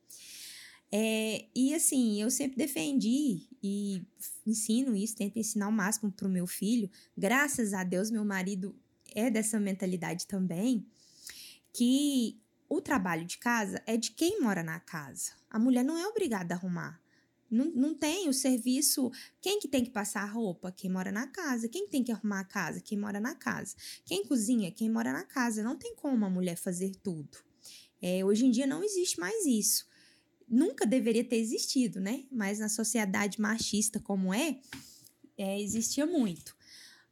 É, 0.91 1.45
e 1.53 1.71
assim, 1.75 2.19
eu 2.19 2.31
sempre 2.31 2.57
defendi 2.57 3.47
e 3.61 4.01
ensino 4.43 4.95
isso, 4.95 5.17
tento 5.17 5.37
ensinar 5.37 5.67
o 5.67 5.71
máximo 5.71 6.11
para 6.11 6.27
o 6.27 6.31
meu 6.31 6.47
filho. 6.47 6.89
Graças 7.15 7.75
a 7.75 7.83
Deus, 7.83 8.09
meu 8.09 8.25
marido 8.25 8.75
é 9.13 9.29
dessa 9.29 9.59
mentalidade 9.59 10.25
também, 10.25 10.83
que 11.71 12.39
o 12.69 12.81
trabalho 12.81 13.25
de 13.25 13.37
casa 13.37 13.81
é 13.85 13.97
de 13.97 14.11
quem 14.11 14.41
mora 14.41 14.63
na 14.63 14.79
casa. 14.79 15.31
A 15.49 15.59
mulher 15.59 15.83
não 15.83 15.97
é 15.97 16.07
obrigada 16.07 16.53
a 16.53 16.57
arrumar. 16.57 17.01
Não, 17.49 17.65
não 17.65 17.93
tem 17.93 18.27
o 18.27 18.33
serviço. 18.33 19.11
Quem 19.41 19.59
que 19.59 19.67
tem 19.67 19.83
que 19.83 19.89
passar 19.89 20.23
a 20.23 20.25
roupa? 20.25 20.71
Quem 20.71 20.89
mora 20.89 21.11
na 21.11 21.27
casa. 21.27 21.69
Quem 21.69 21.87
tem 21.87 22.03
que 22.03 22.11
arrumar 22.11 22.41
a 22.41 22.45
casa? 22.45 22.81
Quem 22.81 22.97
mora 22.97 23.19
na 23.19 23.35
casa. 23.35 23.75
Quem 24.05 24.25
cozinha? 24.25 24.71
Quem 24.71 24.89
mora 24.89 25.13
na 25.13 25.23
casa. 25.23 25.63
Não 25.63 25.77
tem 25.77 25.95
como 25.95 26.25
a 26.25 26.29
mulher 26.29 26.57
fazer 26.57 26.95
tudo. 27.01 27.37
É, 28.01 28.23
hoje 28.23 28.45
em 28.45 28.51
dia 28.51 28.67
não 28.67 28.83
existe 28.83 29.19
mais 29.19 29.45
isso 29.45 29.87
nunca 30.47 30.85
deveria 30.85 31.23
ter 31.23 31.37
existido, 31.37 31.99
né? 31.99 32.23
Mas 32.31 32.59
na 32.59 32.69
sociedade 32.69 33.41
machista 33.41 33.99
como 33.99 34.33
é, 34.33 34.59
é 35.37 35.59
existia 35.59 36.05
muito. 36.05 36.55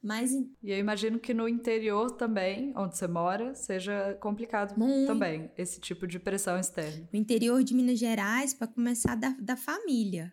Mas 0.05 0.31
e 0.31 0.47
eu 0.61 0.77
imagino 0.77 1.17
que 1.17 1.33
no 1.33 1.49
interior 1.49 2.11
também, 2.11 2.71
onde 2.77 2.95
você 2.95 3.07
mora, 3.07 3.55
seja 3.55 4.15
complicado 4.21 4.77
muito. 4.77 5.07
também 5.07 5.49
esse 5.57 5.79
tipo 5.79 6.05
de 6.05 6.19
pressão 6.19 6.59
externa. 6.59 7.09
No 7.11 7.17
interior 7.17 7.63
de 7.63 7.73
Minas 7.73 7.97
Gerais, 7.97 8.53
para 8.53 8.67
começar 8.67 9.15
da, 9.15 9.29
da 9.29 9.57
família, 9.57 10.31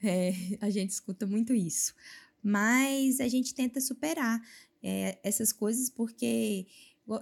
é, 0.00 0.32
a 0.62 0.70
gente 0.70 0.90
escuta 0.90 1.26
muito 1.26 1.52
isso. 1.52 1.96
Mas 2.40 3.18
a 3.18 3.26
gente 3.26 3.52
tenta 3.52 3.80
superar 3.80 4.40
é, 4.80 5.18
essas 5.24 5.52
coisas 5.52 5.90
porque 5.90 6.68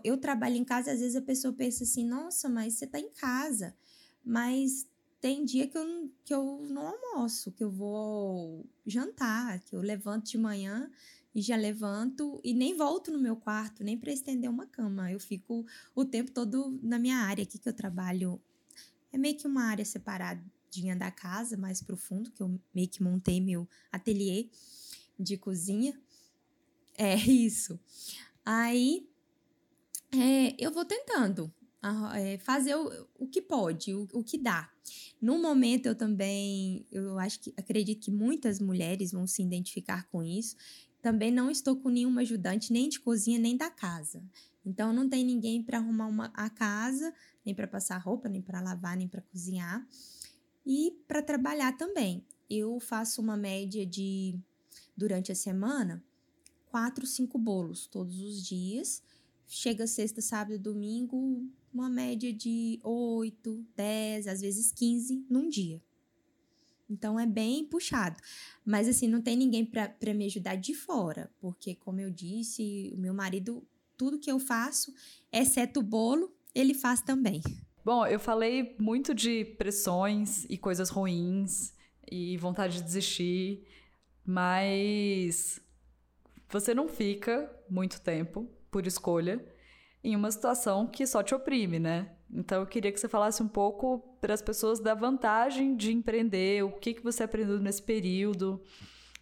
eu 0.05 0.19
trabalho 0.19 0.57
em 0.57 0.65
casa, 0.65 0.93
às 0.93 1.01
vezes 1.01 1.17
a 1.17 1.23
pessoa 1.23 1.55
pensa 1.55 1.85
assim, 1.85 2.05
nossa, 2.05 2.47
mas 2.47 2.75
você 2.75 2.85
está 2.85 3.01
em 3.01 3.09
casa. 3.09 3.75
Mas 4.23 4.87
tem 5.19 5.47
dia 5.47 5.67
que 5.67 5.79
eu, 5.79 6.11
que 6.23 6.35
eu 6.35 6.61
não 6.69 6.89
almoço, 6.89 7.53
que 7.53 7.65
eu 7.65 7.71
vou 7.71 8.67
jantar, 8.85 9.61
que 9.61 9.75
eu 9.75 9.81
levanto 9.81 10.27
de 10.27 10.37
manhã 10.37 10.91
e 11.37 11.43
já 11.43 11.55
levanto 11.55 12.41
e 12.43 12.55
nem 12.55 12.75
volto 12.75 13.13
no 13.13 13.19
meu 13.19 13.37
quarto, 13.37 13.85
nem 13.85 13.99
para 13.99 14.11
estender 14.11 14.49
uma 14.49 14.67
cama. 14.67 15.13
Eu 15.13 15.21
fico 15.21 15.67
o 15.95 16.03
tempo 16.03 16.31
todo 16.31 16.81
na 16.83 16.99
minha 16.99 17.19
área 17.19 17.43
aqui 17.43 17.59
que 17.59 17.69
eu 17.69 17.75
trabalho. 17.75 18.41
É 19.13 19.19
meio 19.19 19.37
que 19.37 19.47
uma 19.47 19.65
área 19.65 19.85
separadinha 19.85 20.97
da 20.97 21.11
casa, 21.11 21.55
mais 21.55 21.83
profundo, 21.83 22.33
que 22.33 22.43
eu 22.43 22.59
meio 22.75 22.89
que 22.89 23.03
montei 23.03 23.39
meu 23.39 23.69
ateliê 23.93 24.49
de 25.21 25.37
cozinha. 25.37 26.01
É 26.95 27.15
isso. 27.29 27.79
Aí 28.43 29.07
é, 30.11 30.57
eu 30.59 30.73
vou 30.73 30.87
tentando 30.87 31.53
é, 32.15 32.39
fazer 32.39 32.77
o, 32.77 33.09
o 33.19 33.27
que 33.27 33.43
pode, 33.43 33.93
o, 33.93 34.09
o 34.15 34.25
que 34.25 34.39
dá. 34.39 34.71
No 35.21 35.39
momento 35.39 35.87
eu 35.87 35.95
também, 35.95 36.87
eu 36.91 37.19
acho 37.19 37.41
que 37.41 37.53
acredito 37.57 38.05
que 38.05 38.11
muitas 38.11 38.61
mulheres 38.61 39.13
vão 39.13 39.27
se 39.27 39.43
identificar 39.43 40.09
com 40.09 40.23
isso. 40.23 40.57
Também 41.07 41.31
não 41.31 41.49
estou 41.49 41.77
com 41.77 41.89
nenhuma 41.89 42.23
ajudante, 42.23 42.73
nem 42.73 42.89
de 42.89 42.99
cozinha, 42.99 43.39
nem 43.39 43.57
da 43.57 43.71
casa. 43.71 44.21
Então 44.65 44.93
não 44.93 45.09
tem 45.09 45.25
ninguém 45.25 45.63
para 45.63 45.79
arrumar 45.79 46.09
uma, 46.09 46.33
a 46.35 46.51
casa, 46.51 47.15
nem 47.45 47.55
para 47.55 47.69
passar 47.69 47.97
roupa, 47.99 48.29
nem 48.29 48.43
para 48.43 48.61
lavar, 48.61 48.97
nem 48.97 49.07
para 49.07 49.23
cozinhar. 49.23 49.87
E 50.67 50.99
para 51.07 51.23
trabalhar 51.23 51.77
também. 51.77 52.27
Eu 52.51 52.81
faço 52.81 53.23
uma 53.23 53.37
média 53.37 53.87
de 53.87 54.37
durante 54.97 55.31
a 55.31 55.37
semana 55.37 56.03
quatro, 56.67 57.07
cinco 57.07 57.39
bolos 57.39 57.87
todos 57.87 58.21
os 58.21 58.45
dias. 58.45 59.01
Chega 59.47 59.87
sexta, 59.87 60.21
sábado 60.21 60.59
domingo, 60.59 61.49
uma 61.73 61.89
média 61.89 62.33
de 62.33 62.81
8, 62.83 63.65
10, 63.77 64.27
às 64.27 64.41
vezes 64.41 64.73
15 64.73 65.25
num 65.31 65.49
dia. 65.49 65.81
Então 66.89 67.19
é 67.19 67.27
bem 67.27 67.65
puxado. 67.65 68.17
Mas 68.65 68.89
assim, 68.89 69.09
não 69.09 69.21
tem 69.21 69.37
ninguém 69.37 69.65
para 69.65 70.15
me 70.15 70.27
ajudar 70.27 70.57
de 70.57 70.75
fora, 70.75 71.31
porque 71.41 71.75
como 71.75 72.01
eu 72.01 72.11
disse, 72.11 72.93
o 72.95 72.99
meu 72.99 73.13
marido, 73.13 73.67
tudo 73.97 74.19
que 74.19 74.31
eu 74.31 74.39
faço, 74.39 74.93
exceto 75.33 75.81
o 75.81 75.83
bolo, 75.83 76.35
ele 76.55 76.75
faz 76.75 77.01
também. 77.03 77.43
Bom, 77.85 78.07
eu 78.07 78.19
falei 78.19 78.75
muito 78.79 79.15
de 79.15 79.45
pressões 79.45 80.45
e 80.49 80.59
coisas 80.59 80.91
ruins 80.91 81.73
e 82.11 82.37
vontade 82.37 82.79
de 82.79 82.83
desistir, 82.83 83.67
mas 84.25 85.61
você 86.49 86.75
não 86.75 86.89
fica 86.89 87.51
muito 87.69 88.01
tempo 88.01 88.49
por 88.71 88.87
escolha 88.87 89.45
em 90.03 90.15
uma 90.17 90.31
situação 90.31 90.87
que 90.87 91.07
só 91.07 91.23
te 91.23 91.35
oprime, 91.35 91.79
né? 91.79 92.16
Então 92.33 92.61
eu 92.61 92.67
queria 92.67 92.93
que 92.93 92.99
você 92.99 93.09
falasse 93.09 93.43
um 93.43 93.49
pouco 93.49 93.99
para 94.21 94.35
as 94.35 94.43
pessoas 94.43 94.81
da 94.81 94.95
vantagem 94.95 95.77
de 95.77 95.93
empreender, 95.93 96.65
o 96.65 96.73
que, 96.73 96.95
que 96.95 97.03
você 97.03 97.23
aprendeu 97.23 97.61
nesse 97.61 97.83
período, 97.83 98.61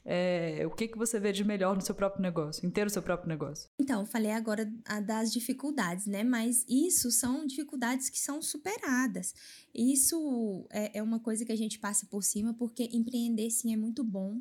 é, 0.05 0.63
o 0.67 0.71
que, 0.71 0.87
que 0.87 0.99
você 0.99 1.19
vê 1.19 1.33
de 1.33 1.43
melhor 1.43 1.75
no 1.75 1.81
seu 1.81 1.95
próprio 1.95 2.21
negócio, 2.21 2.67
inteiro 2.67 2.91
seu 2.91 3.03
próprio 3.03 3.29
negócio. 3.29 3.71
Então, 3.79 4.01
eu 4.01 4.07
falei 4.07 4.33
agora 4.33 4.71
das 5.07 5.33
dificuldades, 5.33 6.07
né? 6.07 6.23
Mas 6.23 6.65
isso 6.69 7.11
são 7.11 7.47
dificuldades 7.47 8.11
que 8.11 8.19
são 8.19 8.43
superadas. 8.43 9.35
Isso 9.75 10.67
é, 10.71 10.99
é 10.99 11.03
uma 11.03 11.19
coisa 11.19 11.45
que 11.45 11.53
a 11.53 11.57
gente 11.57 11.79
passa 11.79 12.07
por 12.07 12.23
cima, 12.23 12.53
porque 12.53 12.91
empreender, 12.93 13.49
sim, 13.51 13.73
é 13.73 13.77
muito 13.77 14.05
bom. 14.05 14.41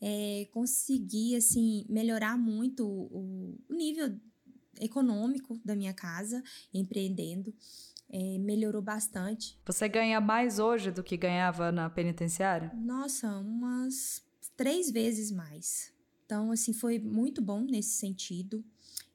É, 0.00 0.46
conseguir, 0.52 1.34
assim, 1.34 1.84
melhorar 1.88 2.38
muito 2.38 2.86
o, 2.86 3.58
o 3.68 3.74
nível 3.74 4.14
econômico 4.80 5.60
da 5.64 5.74
minha 5.74 5.92
casa, 5.92 6.42
empreendendo. 6.72 7.52
É, 8.12 8.38
melhorou 8.38 8.82
bastante. 8.82 9.56
Você 9.64 9.88
ganha 9.88 10.20
mais 10.20 10.58
hoje 10.58 10.90
do 10.90 11.02
que 11.02 11.16
ganhava 11.16 11.70
na 11.70 11.88
penitenciária? 11.88 12.72
Nossa, 12.74 13.38
umas 13.38 14.22
três 14.56 14.90
vezes 14.90 15.30
mais. 15.30 15.92
Então, 16.26 16.50
assim, 16.50 16.72
foi 16.72 16.98
muito 16.98 17.40
bom 17.40 17.60
nesse 17.60 17.90
sentido. 17.90 18.64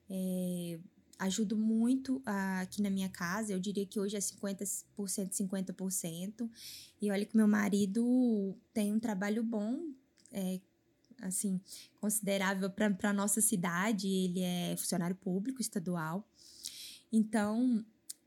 É, 0.08 0.78
ajudo 1.18 1.56
muito 1.56 2.18
uh, 2.18 2.62
aqui 2.62 2.82
na 2.82 2.90
minha 2.90 3.08
casa. 3.08 3.52
Eu 3.52 3.60
diria 3.60 3.86
que 3.86 3.98
hoje 3.98 4.16
é 4.16 4.18
50%, 4.18 4.80
50%. 4.98 6.50
E 7.00 7.10
olha 7.10 7.24
que 7.24 7.36
meu 7.36 7.48
marido 7.48 8.56
tem 8.72 8.92
um 8.92 9.00
trabalho 9.00 9.42
bom, 9.42 9.78
é, 10.32 10.60
assim, 11.22 11.60
considerável 12.00 12.70
para 12.70 13.10
a 13.10 13.12
nossa 13.12 13.40
cidade. 13.40 14.08
Ele 14.08 14.40
é 14.40 14.76
funcionário 14.76 15.16
público 15.16 15.60
estadual. 15.60 16.28
Então, 17.12 17.84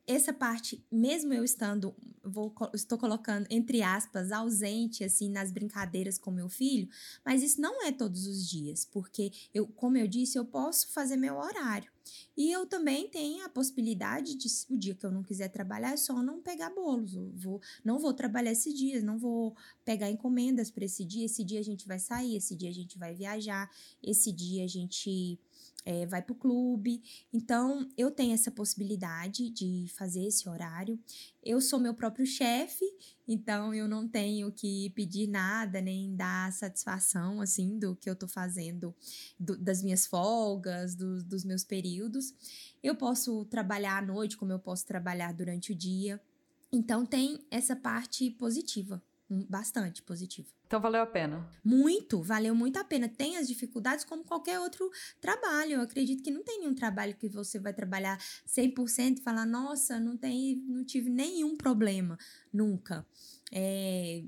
essa 0.09 0.33
parte, 0.33 0.83
mesmo 0.91 1.31
eu 1.33 1.43
estando, 1.43 1.95
vou, 2.23 2.51
estou 2.73 2.97
colocando 2.97 3.45
entre 3.49 3.83
aspas, 3.83 4.31
ausente, 4.31 5.03
assim, 5.03 5.29
nas 5.29 5.51
brincadeiras 5.51 6.17
com 6.17 6.31
meu 6.31 6.49
filho, 6.49 6.89
mas 7.23 7.43
isso 7.43 7.61
não 7.61 7.85
é 7.85 7.91
todos 7.91 8.25
os 8.25 8.49
dias, 8.49 8.85
porque 8.85 9.31
eu, 9.53 9.67
como 9.67 9.97
eu 9.97 10.07
disse, 10.07 10.37
eu 10.37 10.45
posso 10.45 10.89
fazer 10.89 11.15
meu 11.15 11.37
horário. 11.37 11.91
E 12.35 12.51
eu 12.51 12.65
também 12.65 13.07
tenho 13.07 13.45
a 13.45 13.49
possibilidade 13.49 14.33
de, 14.35 14.47
o 14.69 14.77
dia 14.77 14.95
que 14.95 15.05
eu 15.05 15.11
não 15.11 15.23
quiser 15.23 15.49
trabalhar, 15.49 15.93
é 15.93 15.97
só 15.97 16.23
não 16.23 16.41
pegar 16.41 16.71
bolos. 16.71 17.13
Eu 17.13 17.31
vou, 17.35 17.61
não 17.83 17.99
vou 17.99 18.13
trabalhar 18.13 18.51
esse 18.51 18.73
dia, 18.73 19.01
não 19.01 19.19
vou 19.19 19.55
pegar 19.85 20.09
encomendas 20.09 20.71
para 20.71 20.85
esse 20.85 21.05
dia. 21.05 21.25
Esse 21.25 21.43
dia 21.43 21.59
a 21.59 21.63
gente 21.63 21.87
vai 21.87 21.99
sair, 21.99 22.35
esse 22.35 22.55
dia 22.55 22.69
a 22.69 22.73
gente 22.73 22.97
vai 22.97 23.13
viajar, 23.13 23.69
esse 24.01 24.31
dia 24.31 24.63
a 24.63 24.67
gente 24.67 25.39
é, 25.89 26.05
vai 26.05 26.21
para 26.21 26.33
o 26.33 26.35
clube. 26.35 27.01
Então, 27.33 27.89
eu 27.97 28.11
tenho 28.11 28.31
essa 28.31 28.51
possibilidade 28.51 29.49
de 29.49 29.87
fazer 29.97 30.23
esse 30.23 30.47
horário. 30.47 30.99
Eu 31.43 31.59
sou 31.59 31.79
meu 31.79 31.95
próprio 31.95 32.27
chefe, 32.27 32.85
então 33.27 33.73
eu 33.73 33.87
não 33.87 34.07
tenho 34.07 34.51
que 34.51 34.91
pedir 34.91 35.25
nada, 35.25 35.81
nem 35.81 36.15
dar 36.15 36.53
satisfação, 36.53 37.41
assim, 37.41 37.79
do 37.79 37.95
que 37.95 38.07
eu 38.07 38.13
estou 38.13 38.29
fazendo, 38.29 38.93
do, 39.39 39.57
das 39.57 39.81
minhas 39.81 40.05
folgas, 40.05 40.93
do, 40.93 41.23
dos 41.23 41.43
meus 41.43 41.63
períodos. 41.63 42.35
Eu 42.83 42.95
posso 42.95 43.43
trabalhar 43.45 43.97
à 43.97 44.05
noite, 44.05 44.37
como 44.37 44.51
eu 44.51 44.59
posso 44.59 44.85
trabalhar 44.85 45.33
durante 45.33 45.71
o 45.71 45.75
dia. 45.75 46.21
Então, 46.71 47.03
tem 47.03 47.43
essa 47.49 47.75
parte 47.75 48.29
positiva 48.29 49.01
bastante 49.29 50.01
positivo. 50.01 50.49
Então 50.65 50.79
valeu 50.79 51.01
a 51.01 51.05
pena? 51.05 51.49
Muito, 51.63 52.21
valeu 52.21 52.55
muito 52.55 52.77
a 52.77 52.83
pena. 52.83 53.07
Tem 53.07 53.37
as 53.37 53.47
dificuldades 53.47 54.03
como 54.05 54.23
qualquer 54.23 54.59
outro 54.59 54.89
trabalho. 55.21 55.73
Eu 55.73 55.81
acredito 55.81 56.23
que 56.23 56.31
não 56.31 56.43
tem 56.43 56.59
nenhum 56.59 56.73
trabalho 56.73 57.15
que 57.15 57.27
você 57.27 57.59
vai 57.59 57.73
trabalhar 57.73 58.17
100% 58.47 59.19
e 59.19 59.21
falar, 59.21 59.45
nossa, 59.45 59.99
não, 59.99 60.17
tem, 60.17 60.57
não 60.67 60.83
tive 60.83 61.09
nenhum 61.09 61.55
problema. 61.55 62.17
Nunca. 62.51 63.05
É, 63.51 64.23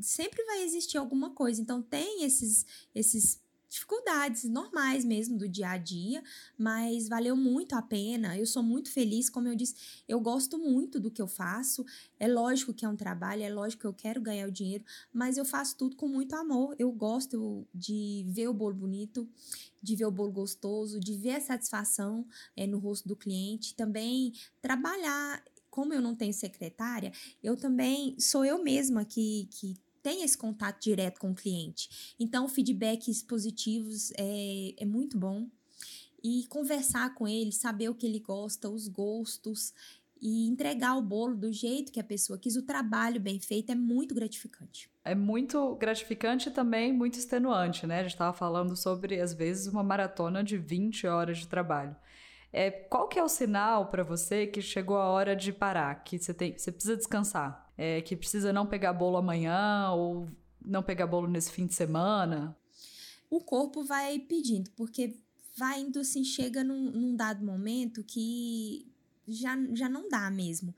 sempre 0.00 0.44
vai 0.44 0.62
existir 0.62 0.96
alguma 0.96 1.30
coisa. 1.30 1.60
Então 1.60 1.82
tem 1.82 2.24
esses, 2.24 2.66
esses 2.94 3.40
dificuldades 3.70 4.44
normais 4.44 5.04
mesmo 5.04 5.38
do 5.38 5.48
dia 5.48 5.70
a 5.70 5.76
dia, 5.78 6.22
mas 6.58 7.08
valeu 7.08 7.36
muito 7.36 7.76
a 7.76 7.80
pena. 7.80 8.36
Eu 8.36 8.44
sou 8.44 8.64
muito 8.64 8.90
feliz, 8.90 9.30
como 9.30 9.46
eu 9.46 9.54
disse, 9.54 10.02
eu 10.08 10.20
gosto 10.20 10.58
muito 10.58 10.98
do 10.98 11.10
que 11.10 11.22
eu 11.22 11.28
faço. 11.28 11.86
É 12.18 12.26
lógico 12.26 12.74
que 12.74 12.84
é 12.84 12.88
um 12.88 12.96
trabalho, 12.96 13.44
é 13.44 13.48
lógico 13.48 13.82
que 13.82 13.86
eu 13.86 13.94
quero 13.94 14.20
ganhar 14.20 14.48
o 14.48 14.52
dinheiro, 14.52 14.84
mas 15.12 15.38
eu 15.38 15.44
faço 15.44 15.76
tudo 15.76 15.94
com 15.94 16.08
muito 16.08 16.34
amor. 16.34 16.74
Eu 16.80 16.90
gosto 16.90 17.64
de 17.72 18.26
ver 18.28 18.48
o 18.48 18.52
bolo 18.52 18.74
bonito, 18.74 19.28
de 19.80 19.94
ver 19.94 20.06
o 20.06 20.10
bolo 20.10 20.32
gostoso, 20.32 20.98
de 20.98 21.16
ver 21.16 21.36
a 21.36 21.40
satisfação 21.40 22.26
é, 22.56 22.66
no 22.66 22.78
rosto 22.78 23.06
do 23.06 23.14
cliente, 23.14 23.74
também 23.76 24.32
trabalhar. 24.60 25.44
Como 25.70 25.94
eu 25.94 26.02
não 26.02 26.16
tenho 26.16 26.34
secretária, 26.34 27.12
eu 27.40 27.56
também 27.56 28.18
sou 28.18 28.44
eu 28.44 28.60
mesma 28.60 29.04
que, 29.04 29.48
que 29.52 29.76
tem 30.02 30.22
esse 30.22 30.36
contato 30.36 30.82
direto 30.82 31.20
com 31.20 31.30
o 31.30 31.34
cliente. 31.34 32.14
Então, 32.18 32.48
feedbacks 32.48 33.22
positivos 33.22 34.12
é, 34.16 34.74
é 34.78 34.84
muito 34.84 35.18
bom. 35.18 35.48
E 36.22 36.46
conversar 36.48 37.14
com 37.14 37.26
ele, 37.26 37.50
saber 37.50 37.88
o 37.88 37.94
que 37.94 38.06
ele 38.06 38.20
gosta, 38.20 38.68
os 38.68 38.88
gostos, 38.88 39.72
e 40.20 40.46
entregar 40.46 40.96
o 40.96 41.02
bolo 41.02 41.34
do 41.34 41.50
jeito 41.50 41.90
que 41.90 41.98
a 41.98 42.04
pessoa 42.04 42.38
quis, 42.38 42.54
o 42.54 42.62
trabalho 42.62 43.18
bem 43.18 43.40
feito 43.40 43.72
é 43.72 43.74
muito 43.74 44.14
gratificante. 44.14 44.90
É 45.02 45.14
muito 45.14 45.74
gratificante 45.76 46.50
e 46.50 46.52
também 46.52 46.92
muito 46.92 47.18
extenuante, 47.18 47.86
né? 47.86 48.00
A 48.00 48.02
gente 48.02 48.12
estava 48.12 48.36
falando 48.36 48.76
sobre, 48.76 49.18
às 49.18 49.32
vezes, 49.32 49.66
uma 49.66 49.82
maratona 49.82 50.44
de 50.44 50.58
20 50.58 51.06
horas 51.06 51.38
de 51.38 51.48
trabalho. 51.48 51.96
É, 52.52 52.70
qual 52.70 53.08
que 53.08 53.18
é 53.18 53.22
o 53.22 53.28
sinal 53.28 53.86
para 53.86 54.02
você 54.02 54.46
que 54.46 54.60
chegou 54.60 54.96
a 54.96 55.08
hora 55.08 55.34
de 55.34 55.52
parar, 55.52 56.02
que 56.04 56.18
você, 56.18 56.34
tem, 56.34 56.58
você 56.58 56.70
precisa 56.70 56.96
descansar? 56.96 57.69
É, 57.80 58.02
que 58.02 58.14
precisa 58.14 58.52
não 58.52 58.66
pegar 58.66 58.92
bolo 58.92 59.16
amanhã 59.16 59.90
ou 59.92 60.28
não 60.62 60.82
pegar 60.82 61.06
bolo 61.06 61.26
nesse 61.26 61.50
fim 61.50 61.66
de 61.66 61.72
semana? 61.72 62.54
O 63.30 63.40
corpo 63.40 63.82
vai 63.82 64.18
pedindo, 64.18 64.70
porque 64.72 65.16
vai 65.56 65.80
indo 65.80 65.98
assim, 65.98 66.22
chega 66.22 66.62
num, 66.62 66.90
num 66.90 67.16
dado 67.16 67.42
momento 67.42 68.04
que 68.04 68.86
já, 69.26 69.56
já 69.72 69.88
não 69.88 70.10
dá 70.10 70.30
mesmo. 70.30 70.74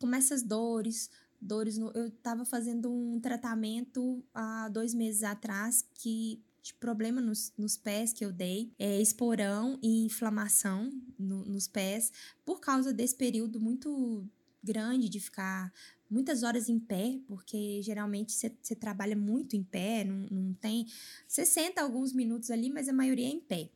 Começa 0.00 0.34
as 0.34 0.42
dores, 0.42 1.10
dores 1.38 1.76
no, 1.76 1.90
eu 1.90 2.06
estava 2.06 2.46
fazendo 2.46 2.90
um 2.90 3.20
tratamento 3.20 4.24
há 4.32 4.70
dois 4.70 4.94
meses 4.94 5.22
atrás 5.22 5.86
que 5.92 6.42
de 6.62 6.72
problema 6.72 7.20
nos, 7.20 7.52
nos 7.58 7.76
pés 7.76 8.14
que 8.14 8.24
eu 8.24 8.32
dei, 8.32 8.72
é, 8.78 8.98
esporão 8.98 9.78
e 9.82 10.06
inflamação 10.06 10.90
no, 11.18 11.44
nos 11.44 11.68
pés, 11.68 12.10
por 12.46 12.60
causa 12.60 12.94
desse 12.94 13.14
período 13.14 13.60
muito 13.60 14.26
grande 14.62 15.08
de 15.08 15.20
ficar 15.20 15.72
muitas 16.10 16.42
horas 16.42 16.68
em 16.68 16.78
pé, 16.78 17.20
porque 17.28 17.80
geralmente 17.82 18.32
você 18.32 18.74
trabalha 18.74 19.16
muito 19.16 19.56
em 19.56 19.62
pé, 19.62 20.04
não, 20.04 20.26
não 20.30 20.54
tem. 20.54 20.86
Você 21.28 21.46
senta 21.46 21.80
alguns 21.80 22.12
minutos 22.12 22.50
ali, 22.50 22.68
mas 22.68 22.88
a 22.88 22.92
maioria 22.92 23.26
é 23.26 23.30
em 23.30 23.40
pé. 23.40 23.70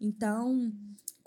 Então, 0.00 0.72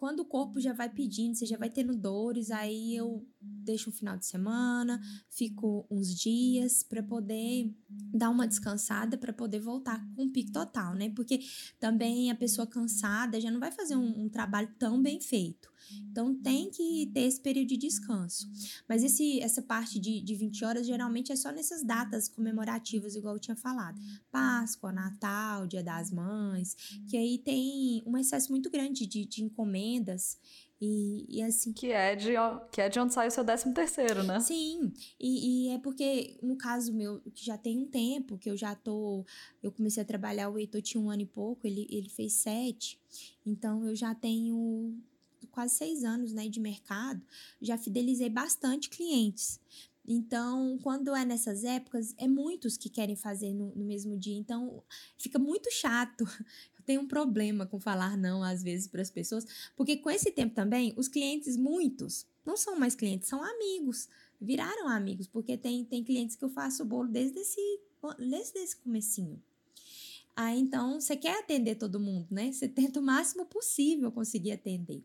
quando 0.01 0.21
o 0.21 0.25
corpo 0.25 0.59
já 0.59 0.73
vai 0.73 0.89
pedindo, 0.89 1.35
você 1.35 1.45
já 1.45 1.59
vai 1.59 1.69
tendo 1.69 1.95
dores, 1.95 2.49
aí 2.49 2.95
eu 2.95 3.23
deixo 3.39 3.91
um 3.91 3.93
final 3.93 4.17
de 4.17 4.25
semana, 4.25 4.99
fico 5.29 5.85
uns 5.91 6.19
dias 6.19 6.81
para 6.81 7.03
poder 7.03 7.71
dar 7.87 8.31
uma 8.31 8.47
descansada, 8.47 9.15
para 9.15 9.31
poder 9.31 9.59
voltar 9.59 10.03
com 10.15 10.23
um 10.23 10.31
pico 10.31 10.51
total, 10.51 10.95
né? 10.95 11.11
Porque 11.15 11.41
também 11.79 12.31
a 12.31 12.35
pessoa 12.35 12.65
cansada 12.65 13.39
já 13.39 13.51
não 13.51 13.59
vai 13.59 13.71
fazer 13.71 13.95
um, 13.95 14.23
um 14.23 14.27
trabalho 14.27 14.73
tão 14.79 14.99
bem 14.99 15.21
feito. 15.21 15.71
Então 16.09 16.33
tem 16.35 16.69
que 16.69 17.09
ter 17.13 17.21
esse 17.21 17.39
período 17.39 17.67
de 17.67 17.77
descanso. 17.77 18.49
Mas 18.87 19.03
esse, 19.03 19.39
essa 19.39 19.61
parte 19.61 19.99
de, 19.99 20.21
de 20.21 20.35
20 20.35 20.65
horas 20.65 20.87
geralmente 20.87 21.31
é 21.31 21.35
só 21.35 21.51
nessas 21.51 21.83
datas 21.83 22.27
comemorativas, 22.27 23.15
igual 23.15 23.35
eu 23.35 23.39
tinha 23.39 23.55
falado. 23.55 23.99
Páscoa, 24.31 24.91
Natal, 24.91 25.67
Dia 25.67 25.83
das 25.83 26.11
Mães, 26.11 26.75
que 27.07 27.17
aí 27.17 27.37
tem 27.37 28.03
um 28.05 28.17
excesso 28.17 28.51
muito 28.51 28.69
grande 28.69 29.05
de, 29.05 29.25
de 29.25 29.43
encomendas. 29.91 30.37
E, 30.79 31.25
e, 31.29 31.43
assim. 31.43 31.71
Que 31.73 31.91
é, 31.91 32.15
de, 32.15 32.31
que 32.71 32.81
é 32.81 32.89
de 32.89 32.99
onde 32.99 33.13
sai 33.13 33.27
o 33.27 33.31
seu 33.31 33.43
décimo 33.43 33.73
terceiro, 33.73 34.23
né? 34.23 34.39
Sim. 34.39 34.91
E, 35.19 35.67
e, 35.67 35.69
é 35.69 35.77
porque, 35.77 36.37
no 36.41 36.55
caso 36.55 36.91
meu, 36.91 37.21
que 37.35 37.45
já 37.45 37.55
tem 37.55 37.77
um 37.77 37.85
tempo, 37.85 38.37
que 38.37 38.49
eu 38.49 38.57
já 38.57 38.73
tô. 38.73 39.23
Eu 39.61 39.71
comecei 39.71 40.01
a 40.01 40.05
trabalhar, 40.05 40.49
o 40.49 40.57
Heitor 40.57 40.81
tinha 40.81 41.01
um 41.01 41.11
ano 41.11 41.21
e 41.21 41.27
pouco, 41.27 41.67
ele, 41.67 41.87
ele 41.89 42.09
fez 42.09 42.33
sete. 42.33 42.99
Então 43.45 43.85
eu 43.85 43.95
já 43.95 44.15
tenho 44.15 44.97
quase 45.51 45.75
seis 45.75 46.03
anos 46.03 46.33
né, 46.33 46.47
de 46.47 46.59
mercado, 46.59 47.21
já 47.61 47.77
fidelizei 47.77 48.29
bastante 48.29 48.89
clientes. 48.89 49.59
Então, 50.07 50.79
quando 50.81 51.15
é 51.15 51.23
nessas 51.23 51.63
épocas, 51.63 52.15
é 52.17 52.27
muitos 52.27 52.75
que 52.75 52.89
querem 52.89 53.15
fazer 53.15 53.53
no, 53.53 53.73
no, 53.75 53.85
mesmo 53.85 54.17
dia. 54.17 54.35
Então, 54.35 54.83
fica 55.17 55.37
muito 55.37 55.71
chato. 55.71 56.25
Tenho 56.85 57.01
um 57.01 57.07
problema 57.07 57.65
com 57.65 57.79
falar 57.79 58.17
não, 58.17 58.43
às 58.43 58.63
vezes, 58.63 58.87
para 58.87 59.01
as 59.01 59.09
pessoas, 59.09 59.45
porque 59.75 59.97
com 59.97 60.09
esse 60.09 60.31
tempo 60.31 60.53
também, 60.53 60.93
os 60.97 61.07
clientes, 61.07 61.57
muitos, 61.57 62.25
não 62.45 62.57
são 62.57 62.77
mais 62.77 62.95
clientes, 62.95 63.29
são 63.29 63.43
amigos. 63.43 64.07
Viraram 64.39 64.87
amigos, 64.87 65.27
porque 65.27 65.55
tem, 65.57 65.85
tem 65.85 66.03
clientes 66.03 66.35
que 66.35 66.43
eu 66.43 66.49
faço 66.49 66.83
bolo 66.83 67.07
desde 67.07 67.39
esse, 67.39 67.79
desde 68.17 68.59
esse 68.59 68.75
comecinho. 68.75 69.41
Aí, 70.35 70.59
então, 70.59 70.99
você 70.99 71.15
quer 71.15 71.39
atender 71.39 71.75
todo 71.75 71.99
mundo, 71.99 72.27
né? 72.31 72.51
Você 72.51 72.67
tenta 72.67 72.99
o 72.99 73.03
máximo 73.03 73.45
possível 73.45 74.11
conseguir 74.11 74.53
atender. 74.53 75.03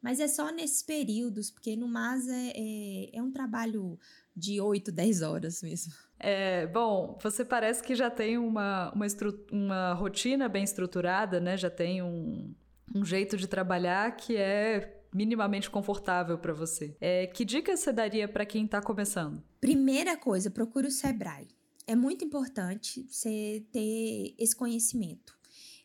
Mas 0.00 0.20
é 0.20 0.28
só 0.28 0.50
nesses 0.50 0.82
períodos, 0.82 1.50
porque 1.50 1.76
no 1.76 1.88
MAS 1.88 2.26
é, 2.28 2.52
é, 2.54 3.16
é 3.16 3.22
um 3.22 3.30
trabalho 3.30 3.98
de 4.34 4.60
8, 4.60 4.92
10 4.92 5.22
horas 5.22 5.62
mesmo. 5.62 5.92
É, 6.18 6.66
bom, 6.66 7.18
você 7.22 7.44
parece 7.44 7.82
que 7.82 7.94
já 7.94 8.10
tem 8.10 8.36
uma, 8.38 8.92
uma, 8.92 9.06
uma 9.50 9.92
rotina 9.94 10.48
bem 10.48 10.62
estruturada, 10.62 11.40
né? 11.40 11.56
Já 11.56 11.70
tem 11.70 12.02
um, 12.02 12.54
um 12.94 13.04
jeito 13.04 13.36
de 13.36 13.46
trabalhar 13.46 14.16
que 14.16 14.36
é 14.36 15.02
minimamente 15.12 15.70
confortável 15.70 16.38
para 16.38 16.52
você. 16.52 16.96
É, 17.00 17.26
que 17.26 17.44
dicas 17.44 17.80
você 17.80 17.92
daria 17.92 18.28
para 18.28 18.46
quem 18.46 18.64
está 18.64 18.80
começando? 18.80 19.42
Primeira 19.60 20.16
coisa, 20.16 20.50
procure 20.50 20.86
o 20.86 20.90
Sebrae. 20.90 21.48
É 21.86 21.96
muito 21.96 22.24
importante 22.24 23.06
você 23.08 23.64
ter 23.72 24.34
esse 24.38 24.54
conhecimento. 24.54 25.36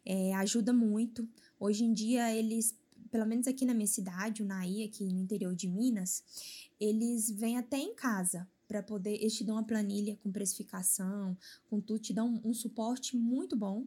É, 0.05 0.35
ajuda 0.35 0.71
muito. 0.71 1.27
Hoje 1.59 1.83
em 1.83 1.93
dia, 1.93 2.35
eles 2.35 2.75
pelo 3.15 3.25
menos 3.25 3.47
aqui 3.47 3.63
na 3.63 3.73
minha 3.73 3.87
cidade, 3.87 4.43
o 4.43 4.45
Naí, 4.45 4.83
aqui 4.83 5.05
no 5.05 5.21
interior 5.21 5.55
de 5.55 5.69
Minas, 5.69 6.21
eles 6.79 7.29
vêm 7.29 7.57
até 7.57 7.77
em 7.77 7.95
casa 7.95 8.47
para 8.67 8.81
poder. 8.81 9.15
Eles 9.15 9.35
te 9.35 9.43
dão 9.43 9.55
uma 9.55 9.63
planilha 9.63 10.17
com 10.23 10.31
precificação, 10.31 11.37
com 11.69 11.79
tudo, 11.79 11.99
te 11.99 12.13
dão 12.13 12.41
um, 12.43 12.53
suporte 12.53 13.15
muito 13.15 13.55
bom. 13.55 13.85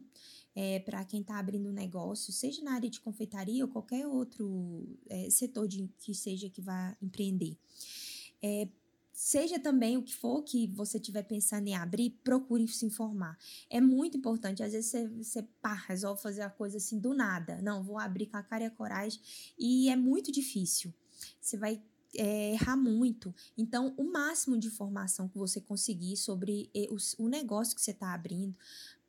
é, 0.55 0.79
para 0.79 1.05
quem 1.05 1.21
está 1.21 1.39
abrindo 1.39 1.71
negócio, 1.71 2.33
seja 2.33 2.61
na 2.63 2.73
área 2.73 2.89
de 2.89 2.99
confeitaria 2.99 3.63
ou 3.63 3.71
qualquer 3.71 4.05
outro 4.05 4.85
é, 5.07 5.29
setor 5.29 5.67
de, 5.67 5.89
que 5.99 6.13
seja 6.13 6.49
que 6.49 6.61
vá 6.61 6.97
empreender. 7.01 7.57
É, 8.41 8.67
seja 9.13 9.59
também 9.59 9.95
o 9.95 10.03
que 10.03 10.15
for 10.15 10.41
que 10.43 10.67
você 10.67 10.97
estiver 10.97 11.23
pensando 11.23 11.67
em 11.67 11.75
abrir, 11.75 12.09
procure 12.23 12.67
se 12.67 12.85
informar. 12.85 13.37
É 13.69 13.79
muito 13.79 14.17
importante. 14.17 14.63
Às 14.63 14.73
vezes 14.73 14.89
você, 14.89 15.07
você 15.07 15.43
pá, 15.61 15.73
resolve 15.73 16.21
fazer 16.21 16.41
a 16.41 16.49
coisa 16.49 16.77
assim 16.77 16.99
do 16.99 17.13
nada. 17.13 17.61
Não, 17.61 17.83
vou 17.83 17.97
abrir 17.97 18.25
com 18.25 18.37
a 18.37 18.43
cara 18.43 18.63
e 18.63 18.67
a 18.67 18.71
coragem. 18.71 19.19
E 19.57 19.89
é 19.89 19.95
muito 19.95 20.31
difícil. 20.31 20.93
Você 21.39 21.57
vai 21.57 21.81
é, 22.15 22.53
errar 22.53 22.75
muito. 22.75 23.33
Então, 23.57 23.93
o 23.97 24.03
máximo 24.03 24.57
de 24.57 24.67
informação 24.67 25.27
que 25.27 25.37
você 25.37 25.61
conseguir 25.61 26.17
sobre 26.17 26.69
eh, 26.75 26.87
o, 26.89 27.23
o 27.23 27.27
negócio 27.27 27.75
que 27.75 27.81
você 27.81 27.91
está 27.91 28.13
abrindo, 28.13 28.55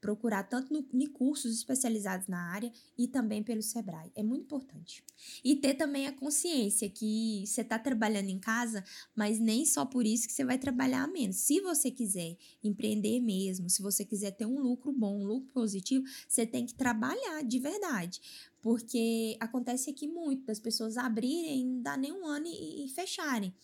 procurar 0.00 0.44
tanto 0.44 0.72
no, 0.72 0.86
em 0.92 1.06
cursos 1.06 1.54
especializados 1.54 2.26
na 2.26 2.40
área 2.52 2.72
e 2.96 3.06
também 3.06 3.42
pelo 3.42 3.62
Sebrae. 3.62 4.10
É 4.14 4.22
muito 4.22 4.44
importante. 4.44 5.04
E 5.44 5.54
ter 5.54 5.74
também 5.74 6.06
a 6.06 6.12
consciência 6.12 6.88
que 6.88 7.44
você 7.46 7.60
está 7.60 7.78
trabalhando 7.78 8.28
em 8.28 8.38
casa, 8.38 8.82
mas 9.14 9.38
nem 9.38 9.66
só 9.66 9.84
por 9.84 10.06
isso 10.06 10.26
que 10.26 10.32
você 10.32 10.44
vai 10.44 10.58
trabalhar 10.58 11.06
menos. 11.08 11.36
Se 11.36 11.60
você 11.60 11.90
quiser 11.90 12.36
empreender 12.64 13.20
mesmo, 13.20 13.68
se 13.68 13.82
você 13.82 14.04
quiser 14.04 14.30
ter 14.32 14.46
um 14.46 14.58
lucro 14.58 14.92
bom, 14.92 15.20
um 15.20 15.26
lucro 15.26 15.50
positivo, 15.52 16.04
você 16.26 16.46
tem 16.46 16.64
que 16.64 16.74
trabalhar 16.74 17.42
de 17.42 17.58
verdade. 17.58 18.20
Porque 18.62 19.36
acontece 19.40 19.90
aqui 19.90 20.06
muito 20.06 20.44
das 20.44 20.58
pessoas 20.58 20.96
abrirem, 20.96 21.66
não 21.66 21.82
dá 21.82 21.96
nem 21.96 22.12
um 22.12 22.26
ano 22.26 22.46
e, 22.46 22.84
e 22.84 22.88
fecharem. 22.88 23.54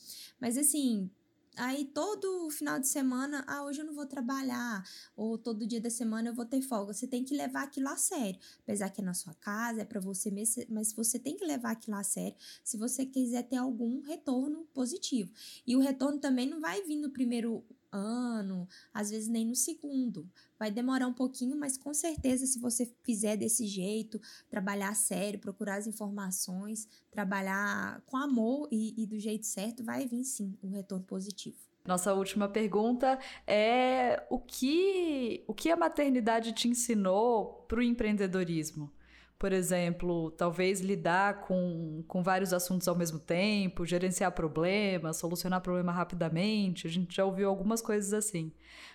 Mas 0.41 0.57
assim, 0.57 1.11
Aí 1.57 1.87
todo 1.87 2.51
final 2.51 2.79
de 2.79 2.87
semana, 2.87 3.43
ah, 3.47 3.65
hoje 3.65 3.81
eu 3.81 3.87
não 3.87 3.95
vou 3.95 4.05
trabalhar, 4.05 4.85
ou 5.17 5.39
todo 5.39 5.67
dia 5.67 5.81
da 5.81 5.89
semana 5.89 6.29
eu 6.29 6.35
vou 6.35 6.45
ter 6.45 6.61
folga. 6.61 6.93
Você 6.93 7.07
tem 7.07 7.25
que 7.25 7.35
levar 7.35 7.63
aquilo 7.63 7.89
a 7.89 7.97
sério. 7.97 8.39
Apesar 8.63 8.91
que 8.91 9.01
é 9.01 9.05
na 9.05 9.15
sua 9.15 9.33
casa, 9.35 9.81
é 9.81 9.85
para 9.85 9.99
você 9.99 10.31
mesmo, 10.31 10.65
mas 10.69 10.93
você 10.93 11.19
tem 11.19 11.35
que 11.35 11.47
levar 11.47 11.71
aquilo 11.71 11.97
a 11.97 12.05
sério 12.05 12.37
se 12.63 12.77
você 12.77 13.07
quiser 13.07 13.43
ter 13.45 13.57
algum 13.57 14.03
retorno 14.03 14.67
positivo. 14.75 15.33
E 15.67 15.75
o 15.75 15.81
retorno 15.81 16.19
também 16.19 16.47
não 16.47 16.61
vai 16.61 16.83
vir 16.83 16.97
no 16.97 17.11
primeiro 17.11 17.65
ano, 17.97 18.69
às 18.93 19.11
vezes 19.11 19.29
nem 19.29 19.45
no 19.45 19.55
segundo. 19.55 20.29
Vai 20.59 20.71
demorar 20.71 21.07
um 21.07 21.13
pouquinho, 21.13 21.57
mas 21.57 21.77
com 21.77 21.93
certeza, 21.93 22.47
se 22.47 22.59
você 22.59 22.91
fizer 23.03 23.37
desse 23.37 23.67
jeito, 23.67 24.21
trabalhar 24.49 24.95
sério, 24.95 25.41
procurar 25.41 25.77
as 25.77 25.87
informações, 25.87 26.89
trabalhar 27.11 28.03
com 28.07 28.17
amor 28.17 28.69
e, 28.71 28.95
e 29.03 29.07
do 29.07 29.19
jeito 29.19 29.47
certo, 29.47 29.83
vai 29.85 30.07
vir 30.07 30.25
sim 30.25 30.57
um 30.63 30.71
retorno 30.71 31.05
positivo. 31.05 31.59
Nossa 31.87 32.13
última 32.13 32.49
pergunta 32.49 33.19
é 33.47 34.25
o 34.29 34.41
que, 34.41 35.45
o 35.47 35.55
que 35.55 35.71
a 35.71 35.77
maternidade 35.77 36.53
te 36.53 36.69
ensinou 36.69 37.65
para 37.69 37.79
o 37.79 37.83
empreendedorismo? 37.83 38.91
Por 39.39 39.53
exemplo, 39.53 40.31
talvez 40.31 40.81
lidar 40.81 41.43
com, 41.43 42.03
com 42.09 42.23
vários 42.23 42.53
assuntos 42.53 42.89
ao 42.89 42.97
mesmo 42.97 43.19
tempo, 43.19 43.85
gerenciar 43.85 44.33
problemas, 44.33 45.19
solucionar 45.19 45.61
problema 45.61 45.93
rapidamente. 45.93 46.87
A 46.87 46.91
gente 46.91 47.15
já 47.15 47.25
ouviu 47.25 47.49
algumas 47.49 47.83
coisas 47.83 48.13
assim. 48.15 48.51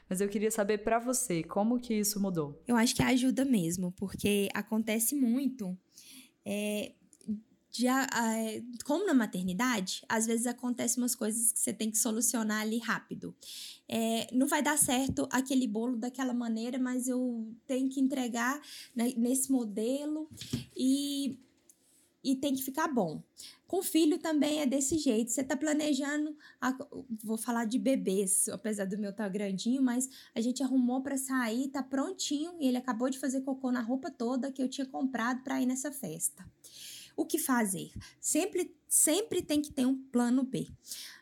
Mas 0.10 0.20
eu 0.20 0.28
queria 0.28 0.50
saber 0.50 0.80
para 0.80 0.98
você, 0.98 1.44
como 1.44 1.80
que 1.80 1.94
isso 1.94 2.20
mudou? 2.20 2.62
Eu 2.68 2.76
acho 2.76 2.96
que 2.96 3.04
ajuda 3.04 3.46
mesmo, 3.46 3.92
porque 3.92 4.50
acontece 4.54 5.16
muito. 5.16 5.78
É, 6.44 6.94
de, 7.72 7.88
uh, 7.88 8.84
como 8.84 9.06
na 9.06 9.14
maternidade, 9.14 10.04
às 10.10 10.26
vezes 10.26 10.46
acontecem 10.46 11.02
umas 11.02 11.16
coisas 11.16 11.54
que 11.54 11.60
você 11.60 11.72
tem 11.72 11.90
que 11.90 11.98
solucionar 11.98 12.62
ali 12.62 12.78
rápido. 12.80 13.34
É, 13.88 14.28
não 14.34 14.46
vai 14.46 14.62
dar 14.62 14.78
certo 14.78 15.28
aquele 15.32 15.68
bolo 15.68 15.96
daquela 15.96 16.34
maneira, 16.34 16.78
mas 16.78 17.08
eu 17.08 17.48
tenho 17.66 17.90
que 17.90 18.02
entregar 18.02 18.62
né, 18.94 19.14
nesse 19.16 19.52
modelo 19.52 20.30
e, 20.76 21.40
e 22.22 22.36
tem 22.36 22.54
que 22.54 22.62
ficar 22.62 22.90
bom. 22.90 23.24
Com 23.66 23.82
filho 23.82 24.18
também 24.20 24.60
é 24.60 24.66
desse 24.66 24.98
jeito. 24.98 25.32
Você 25.32 25.42
tá 25.42 25.56
planejando, 25.56 26.36
a, 26.60 26.78
vou 27.24 27.38
falar 27.38 27.64
de 27.64 27.80
bebês, 27.80 28.50
apesar 28.50 28.84
do 28.84 28.98
meu 28.98 29.14
tá 29.14 29.30
grandinho, 29.30 29.82
mas 29.82 30.10
a 30.36 30.42
gente 30.42 30.62
arrumou 30.62 31.02
para 31.02 31.16
sair, 31.16 31.70
tá 31.70 31.82
prontinho 31.82 32.54
e 32.60 32.68
ele 32.68 32.78
acabou 32.78 33.10
de 33.10 33.18
fazer 33.18 33.42
cocô 33.42 33.72
na 33.72 33.82
roupa 33.82 34.12
toda 34.12 34.52
que 34.52 34.62
eu 34.62 34.68
tinha 34.68 34.86
comprado 34.86 35.42
para 35.42 35.62
ir 35.62 35.66
nessa 35.66 35.90
festa. 35.90 36.46
O 37.22 37.26
que 37.26 37.38
fazer? 37.38 37.92
Sempre, 38.20 38.76
sempre 38.88 39.44
tem 39.44 39.62
que 39.62 39.72
ter 39.72 39.86
um 39.86 39.96
plano 39.96 40.42
B. 40.42 40.68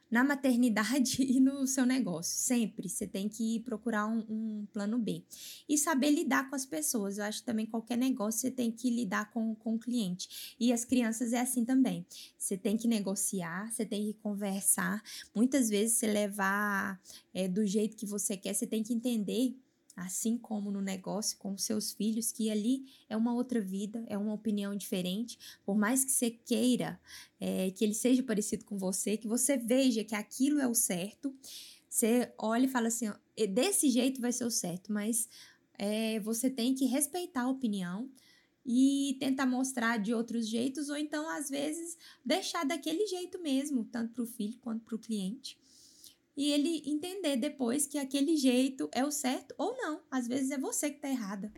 Na 0.10 0.24
maternidade 0.24 1.22
e 1.30 1.42
no 1.42 1.68
seu 1.68 1.86
negócio, 1.86 2.38
sempre 2.38 2.88
você 2.88 3.06
tem 3.06 3.28
que 3.28 3.60
procurar 3.60 4.08
um, 4.08 4.26
um, 4.30 4.68
plano 4.72 4.98
B. 4.98 5.26
E 5.68 5.78
saber 5.78 6.12
lidar 6.12 6.50
com 6.50 6.56
as 6.56 6.66
pessoas. 6.66 7.18
Eu 7.18 7.26
acho 7.26 7.40
que 7.40 7.46
também 7.46 7.66
qualquer 7.66 7.98
negócio 7.98 8.40
você 8.40 8.50
tem 8.50 8.72
que 8.72 8.90
lidar 8.90 9.30
com, 9.32 9.54
com 9.56 9.76
o 9.76 9.80
cliente. 9.80 10.56
E 10.58 10.72
as 10.72 10.86
crianças 10.86 11.34
é 11.34 11.42
assim 11.42 11.66
também. 11.66 12.06
Você 12.38 12.56
tem 12.56 12.78
que 12.78 12.88
negociar, 12.88 13.70
você 13.70 13.86
tem 13.86 14.06
que 14.06 14.14
conversar. 14.20 15.04
Muitas 15.36 15.68
vezes 15.68 15.98
você 15.98 16.08
levar 16.08 16.98
é, 17.34 17.46
do 17.46 17.66
jeito 17.66 17.98
que 17.98 18.06
você 18.06 18.38
quer, 18.38 18.54
você 18.54 18.66
tem 18.66 18.82
que 18.82 18.94
entender 18.94 19.54
assim 20.00 20.38
como 20.38 20.72
no 20.72 20.82
negócio 20.82 21.38
com 21.38 21.58
seus 21.58 21.92
filhos, 21.92 22.32
que 22.32 22.50
ali 22.50 22.86
é 23.10 23.16
uma 23.16 23.34
outra 23.34 23.60
vida, 23.60 24.04
é 24.08 24.18
uma 24.18 24.34
opinião 24.34 24.76
diferente. 24.76 25.38
Por 25.66 25.78
mais 25.78 26.04
que 26.04 26.12
você 26.12 26.32
queira 26.32 27.00
é, 27.40 27.72
que 27.72 27.84
ele 27.84 27.94
seja 27.94 28.24
parecido 28.24 28.66
com 28.66 28.78
você, 28.78 29.18
que 29.18 29.28
você 29.28 29.58
veja 29.58 30.04
que 30.04 30.16
aquilo 30.16 30.60
é 30.60 30.68
o 30.68 30.74
certo, 30.74 31.36
você 31.90 32.34
olha 32.38 32.66
e 32.66 32.70
fala 32.70 32.88
assim: 32.88 33.10
ó, 33.10 33.16
desse 33.48 33.90
jeito 33.90 34.22
vai 34.22 34.32
ser 34.32 34.46
o 34.46 34.52
certo, 34.52 34.92
mas 34.92 35.28
é, 35.78 36.20
você 36.20 36.50
tem 36.50 36.74
que 36.74 36.86
respeitar 36.86 37.44
a 37.44 37.50
opinião 37.50 38.10
e 38.66 39.18
tentar 39.20 39.46
mostrar 39.46 39.98
de 39.98 40.14
outros 40.14 40.48
jeitos, 40.48 40.90
ou 40.90 40.98
então, 40.98 41.28
às 41.30 41.50
vezes, 41.50 41.98
deixar 42.24 42.66
daquele 42.66 43.08
jeito 43.08 43.42
mesmo, 43.42 43.84
tanto 43.86 44.14
para 44.14 44.24
o 44.24 44.28
filho 44.28 44.60
quanto 44.60 44.86
para 44.86 44.96
o 44.96 45.00
cliente 45.00 45.58
e 46.39 46.54
ele 46.54 46.82
entender 46.86 47.36
depois 47.36 47.86
que 47.86 47.97
aquele 47.97 48.38
jeito 48.38 48.89
é 48.93 49.04
o 49.04 49.12
certo 49.12 49.54
ou 49.58 49.75
não. 49.75 50.02
Às 50.10 50.25
vezes 50.25 50.52
é 50.52 50.58
você 50.58 50.89
que 50.89 50.95
está 50.95 51.10
errada. 51.10 51.52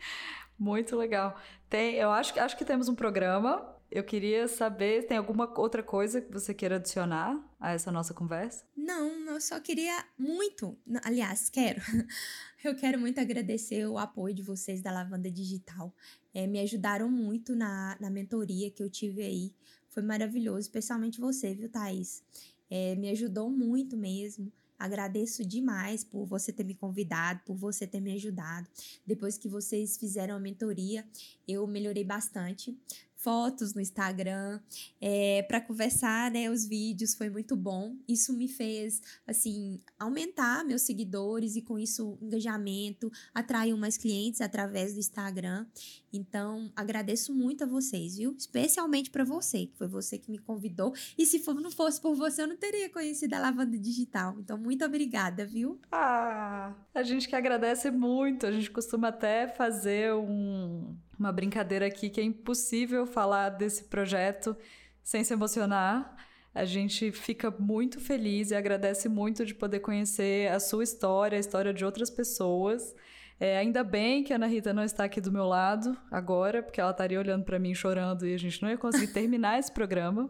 Muito 0.57 0.95
legal. 0.95 1.39
Tem, 1.69 1.97
eu 1.97 2.09
acho, 2.09 2.39
acho 2.39 2.57
que 2.57 2.65
temos 2.65 2.89
um 2.89 2.95
programa. 2.95 3.77
Eu 3.91 4.03
queria 4.03 4.47
saber, 4.47 5.05
tem 5.05 5.17
alguma 5.17 5.47
outra 5.59 5.83
coisa 5.83 6.19
que 6.19 6.33
você 6.33 6.51
queira 6.51 6.77
adicionar 6.77 7.39
a 7.59 7.73
essa 7.73 7.91
nossa 7.91 8.11
conversa? 8.11 8.65
Não, 8.75 9.29
eu 9.29 9.39
só 9.39 9.59
queria 9.59 10.03
muito, 10.17 10.75
aliás, 11.03 11.47
quero. 11.47 11.79
Eu 12.63 12.75
quero 12.75 12.99
muito 12.99 13.19
agradecer 13.19 13.87
o 13.87 13.97
apoio 13.97 14.35
de 14.35 14.43
vocês 14.43 14.83
da 14.83 14.91
Lavanda 14.91 15.31
Digital. 15.31 15.91
É, 16.31 16.45
me 16.45 16.59
ajudaram 16.59 17.09
muito 17.09 17.55
na, 17.55 17.97
na 17.99 18.07
mentoria 18.07 18.69
que 18.69 18.83
eu 18.83 18.89
tive 18.89 19.23
aí. 19.23 19.51
Foi 19.89 20.03
maravilhoso, 20.03 20.59
especialmente 20.59 21.19
você, 21.19 21.55
viu, 21.55 21.67
Thaís? 21.69 22.23
É, 22.69 22.95
me 22.95 23.09
ajudou 23.09 23.49
muito 23.49 23.97
mesmo. 23.97 24.51
Agradeço 24.81 25.45
demais 25.45 26.03
por 26.03 26.25
você 26.25 26.51
ter 26.51 26.63
me 26.63 26.73
convidado, 26.73 27.41
por 27.45 27.55
você 27.55 27.85
ter 27.85 27.99
me 27.99 28.13
ajudado. 28.13 28.67
Depois 29.05 29.37
que 29.37 29.47
vocês 29.47 29.97
fizeram 29.97 30.35
a 30.35 30.39
mentoria, 30.39 31.05
eu 31.47 31.67
melhorei 31.67 32.03
bastante 32.03 32.75
fotos 33.21 33.75
no 33.75 33.81
Instagram, 33.81 34.59
é, 34.99 35.43
para 35.43 35.61
conversar, 35.61 36.31
né, 36.31 36.49
os 36.49 36.65
vídeos, 36.65 37.13
foi 37.13 37.29
muito 37.29 37.55
bom. 37.55 37.95
Isso 38.07 38.33
me 38.33 38.47
fez, 38.47 39.01
assim, 39.27 39.79
aumentar 39.99 40.65
meus 40.65 40.81
seguidores 40.81 41.55
e 41.55 41.61
com 41.61 41.77
isso 41.77 42.17
engajamento, 42.19 43.11
atrair 43.33 43.75
mais 43.77 43.95
clientes 43.95 44.41
através 44.41 44.93
do 44.93 44.99
Instagram. 44.99 45.67
Então, 46.13 46.71
agradeço 46.76 47.34
muito 47.34 47.63
a 47.63 47.67
vocês, 47.67 48.17
viu? 48.17 48.36
Especialmente 48.38 49.10
para 49.10 49.24
você, 49.24 49.65
que 49.67 49.78
foi 49.78 49.88
você 49.88 50.17
que 50.17 50.30
me 50.30 50.38
convidou. 50.38 50.93
E 51.17 51.26
se 51.26 51.39
for, 51.39 51.56
não 51.56 51.71
fosse 51.71 52.02
por 52.02 52.15
você, 52.15 52.41
eu 52.41 52.47
não 52.47 52.58
teria 52.58 52.89
conhecido 52.89 53.34
a 53.34 53.39
Lavanda 53.39 53.78
Digital. 53.78 54.36
Então, 54.39 54.58
muito 54.58 54.84
obrigada, 54.84 55.45
viu? 55.45 55.80
Ah, 55.91 56.74
a 56.93 57.04
gente 57.04 57.28
que 57.28 57.36
agradece 57.36 57.89
muito. 57.91 58.45
A 58.45 58.52
gente 58.52 58.69
costuma 58.69 59.08
até 59.08 59.47
fazer 59.47 60.13
um 60.13 60.95
uma 61.21 61.32
brincadeira 61.32 61.86
aqui 61.86 62.10
que 62.10 62.19
é 62.19 62.24
impossível 62.24 63.06
falar 63.06 63.50
desse 63.50 63.84
projeto 63.84 64.58
sem 65.04 65.24
se 65.24 65.32
emocionar. 65.32 66.15
A 66.54 66.65
gente 66.65 67.12
fica 67.12 67.52
muito 67.52 68.00
feliz 68.00 68.50
e 68.50 68.56
agradece 68.56 69.08
muito 69.08 69.45
de 69.45 69.54
poder 69.54 69.80
conhecer 69.80 70.52
a 70.52 70.60
sua 70.60 70.84
história, 70.84 71.38
a 71.38 71.39
história 71.39 71.74
de 71.74 71.86
outras 71.86 72.10
pessoas. 72.10 72.93
É, 73.41 73.58
ainda 73.58 73.84
bem 73.84 74.23
que 74.23 74.32
a 74.32 74.36
Ana 74.36 74.45
Rita 74.45 74.71
não 74.71 74.84
está 74.84 75.06
aqui 75.06 75.19
do 75.19 75.32
meu 75.32 75.47
lado 75.47 75.97
agora, 76.12 76.62
porque 76.62 76.80
ela 76.80 76.91
estaria 76.91 77.17
olhando 77.17 77.43
para 77.43 77.58
mim 77.58 77.73
chorando 77.73 78.27
e 78.27 78.36
a 78.36 78.38
gente 78.38 78.62
não 78.62 78.69
ia 78.69 78.77
conseguir 78.77 79.08
terminar 79.12 79.58
esse 79.58 79.71
programa. 79.71 80.30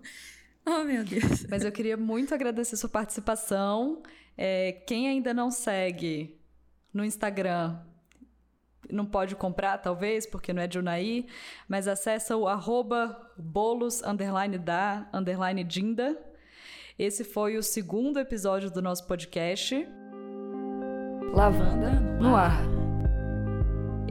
Oh, 0.65 0.85
meu 0.85 1.03
Deus. 1.03 1.45
Mas 1.49 1.65
eu 1.65 1.73
queria 1.73 1.97
muito 1.97 2.33
agradecer 2.33 2.77
sua 2.77 2.87
participação. 2.87 4.01
É, 4.37 4.71
quem 4.87 5.09
ainda 5.09 5.33
não 5.33 5.51
segue 5.51 6.39
no 6.93 7.03
Instagram, 7.03 7.79
não 8.89 9.05
pode 9.05 9.35
comprar, 9.35 9.79
talvez, 9.79 10.25
porque 10.25 10.53
não 10.53 10.61
é 10.61 10.67
de 10.67 10.79
Unai, 10.79 11.25
mas 11.67 11.89
acessa 11.89 12.37
o 12.37 12.47
arroba 12.47 13.29
bolos, 13.37 14.01
underline 14.03 14.57
da, 14.57 15.09
underline 15.13 15.65
dinda. 15.65 16.17
Esse 16.97 17.25
foi 17.25 17.57
o 17.57 17.63
segundo 17.63 18.21
episódio 18.21 18.71
do 18.71 18.81
nosso 18.81 19.05
podcast. 19.05 19.85
Lavanda 21.33 21.91
no 22.21 22.37
ar. 22.37 22.80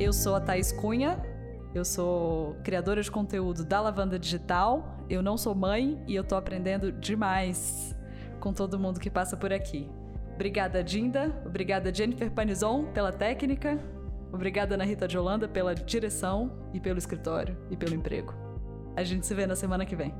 Eu 0.01 0.15
sou 0.15 0.35
a 0.35 0.41
Thaís 0.41 0.73
Cunha. 0.73 1.23
Eu 1.75 1.85
sou 1.85 2.57
criadora 2.65 3.03
de 3.03 3.11
conteúdo 3.11 3.67
da 3.67 3.83
Lavanda 3.83 4.19
Digital. 4.19 4.97
Eu 5.11 5.23
não 5.23 5.37
sou 5.37 5.55
mãe 5.55 6.03
e 6.09 6.15
eu 6.17 6.25
tô 6.25 6.37
aprendendo 6.37 6.91
demais 6.91 7.95
com 8.41 8.51
todo 8.51 8.79
mundo 8.79 8.99
que 8.99 9.11
passa 9.11 9.37
por 9.37 9.53
aqui. 9.53 9.91
Obrigada, 10.35 10.83
Dinda. 10.83 11.39
Obrigada, 11.45 11.93
Jennifer 11.93 12.31
Panizon, 12.31 12.87
pela 12.95 13.13
técnica. 13.13 13.79
Obrigada, 14.33 14.75
Ana 14.75 14.85
Rita 14.85 15.07
de 15.07 15.19
Holanda, 15.19 15.47
pela 15.47 15.75
direção 15.75 16.51
e 16.73 16.81
pelo 16.81 16.99
escritório 16.99 17.55
e 17.71 17.77
pelo 17.77 17.95
emprego. 17.95 18.35
A 18.97 19.05
gente 19.05 19.27
se 19.27 19.35
vê 19.35 19.47
na 19.47 19.55
semana 19.55 19.85
que 19.85 19.95
vem. 19.95 20.15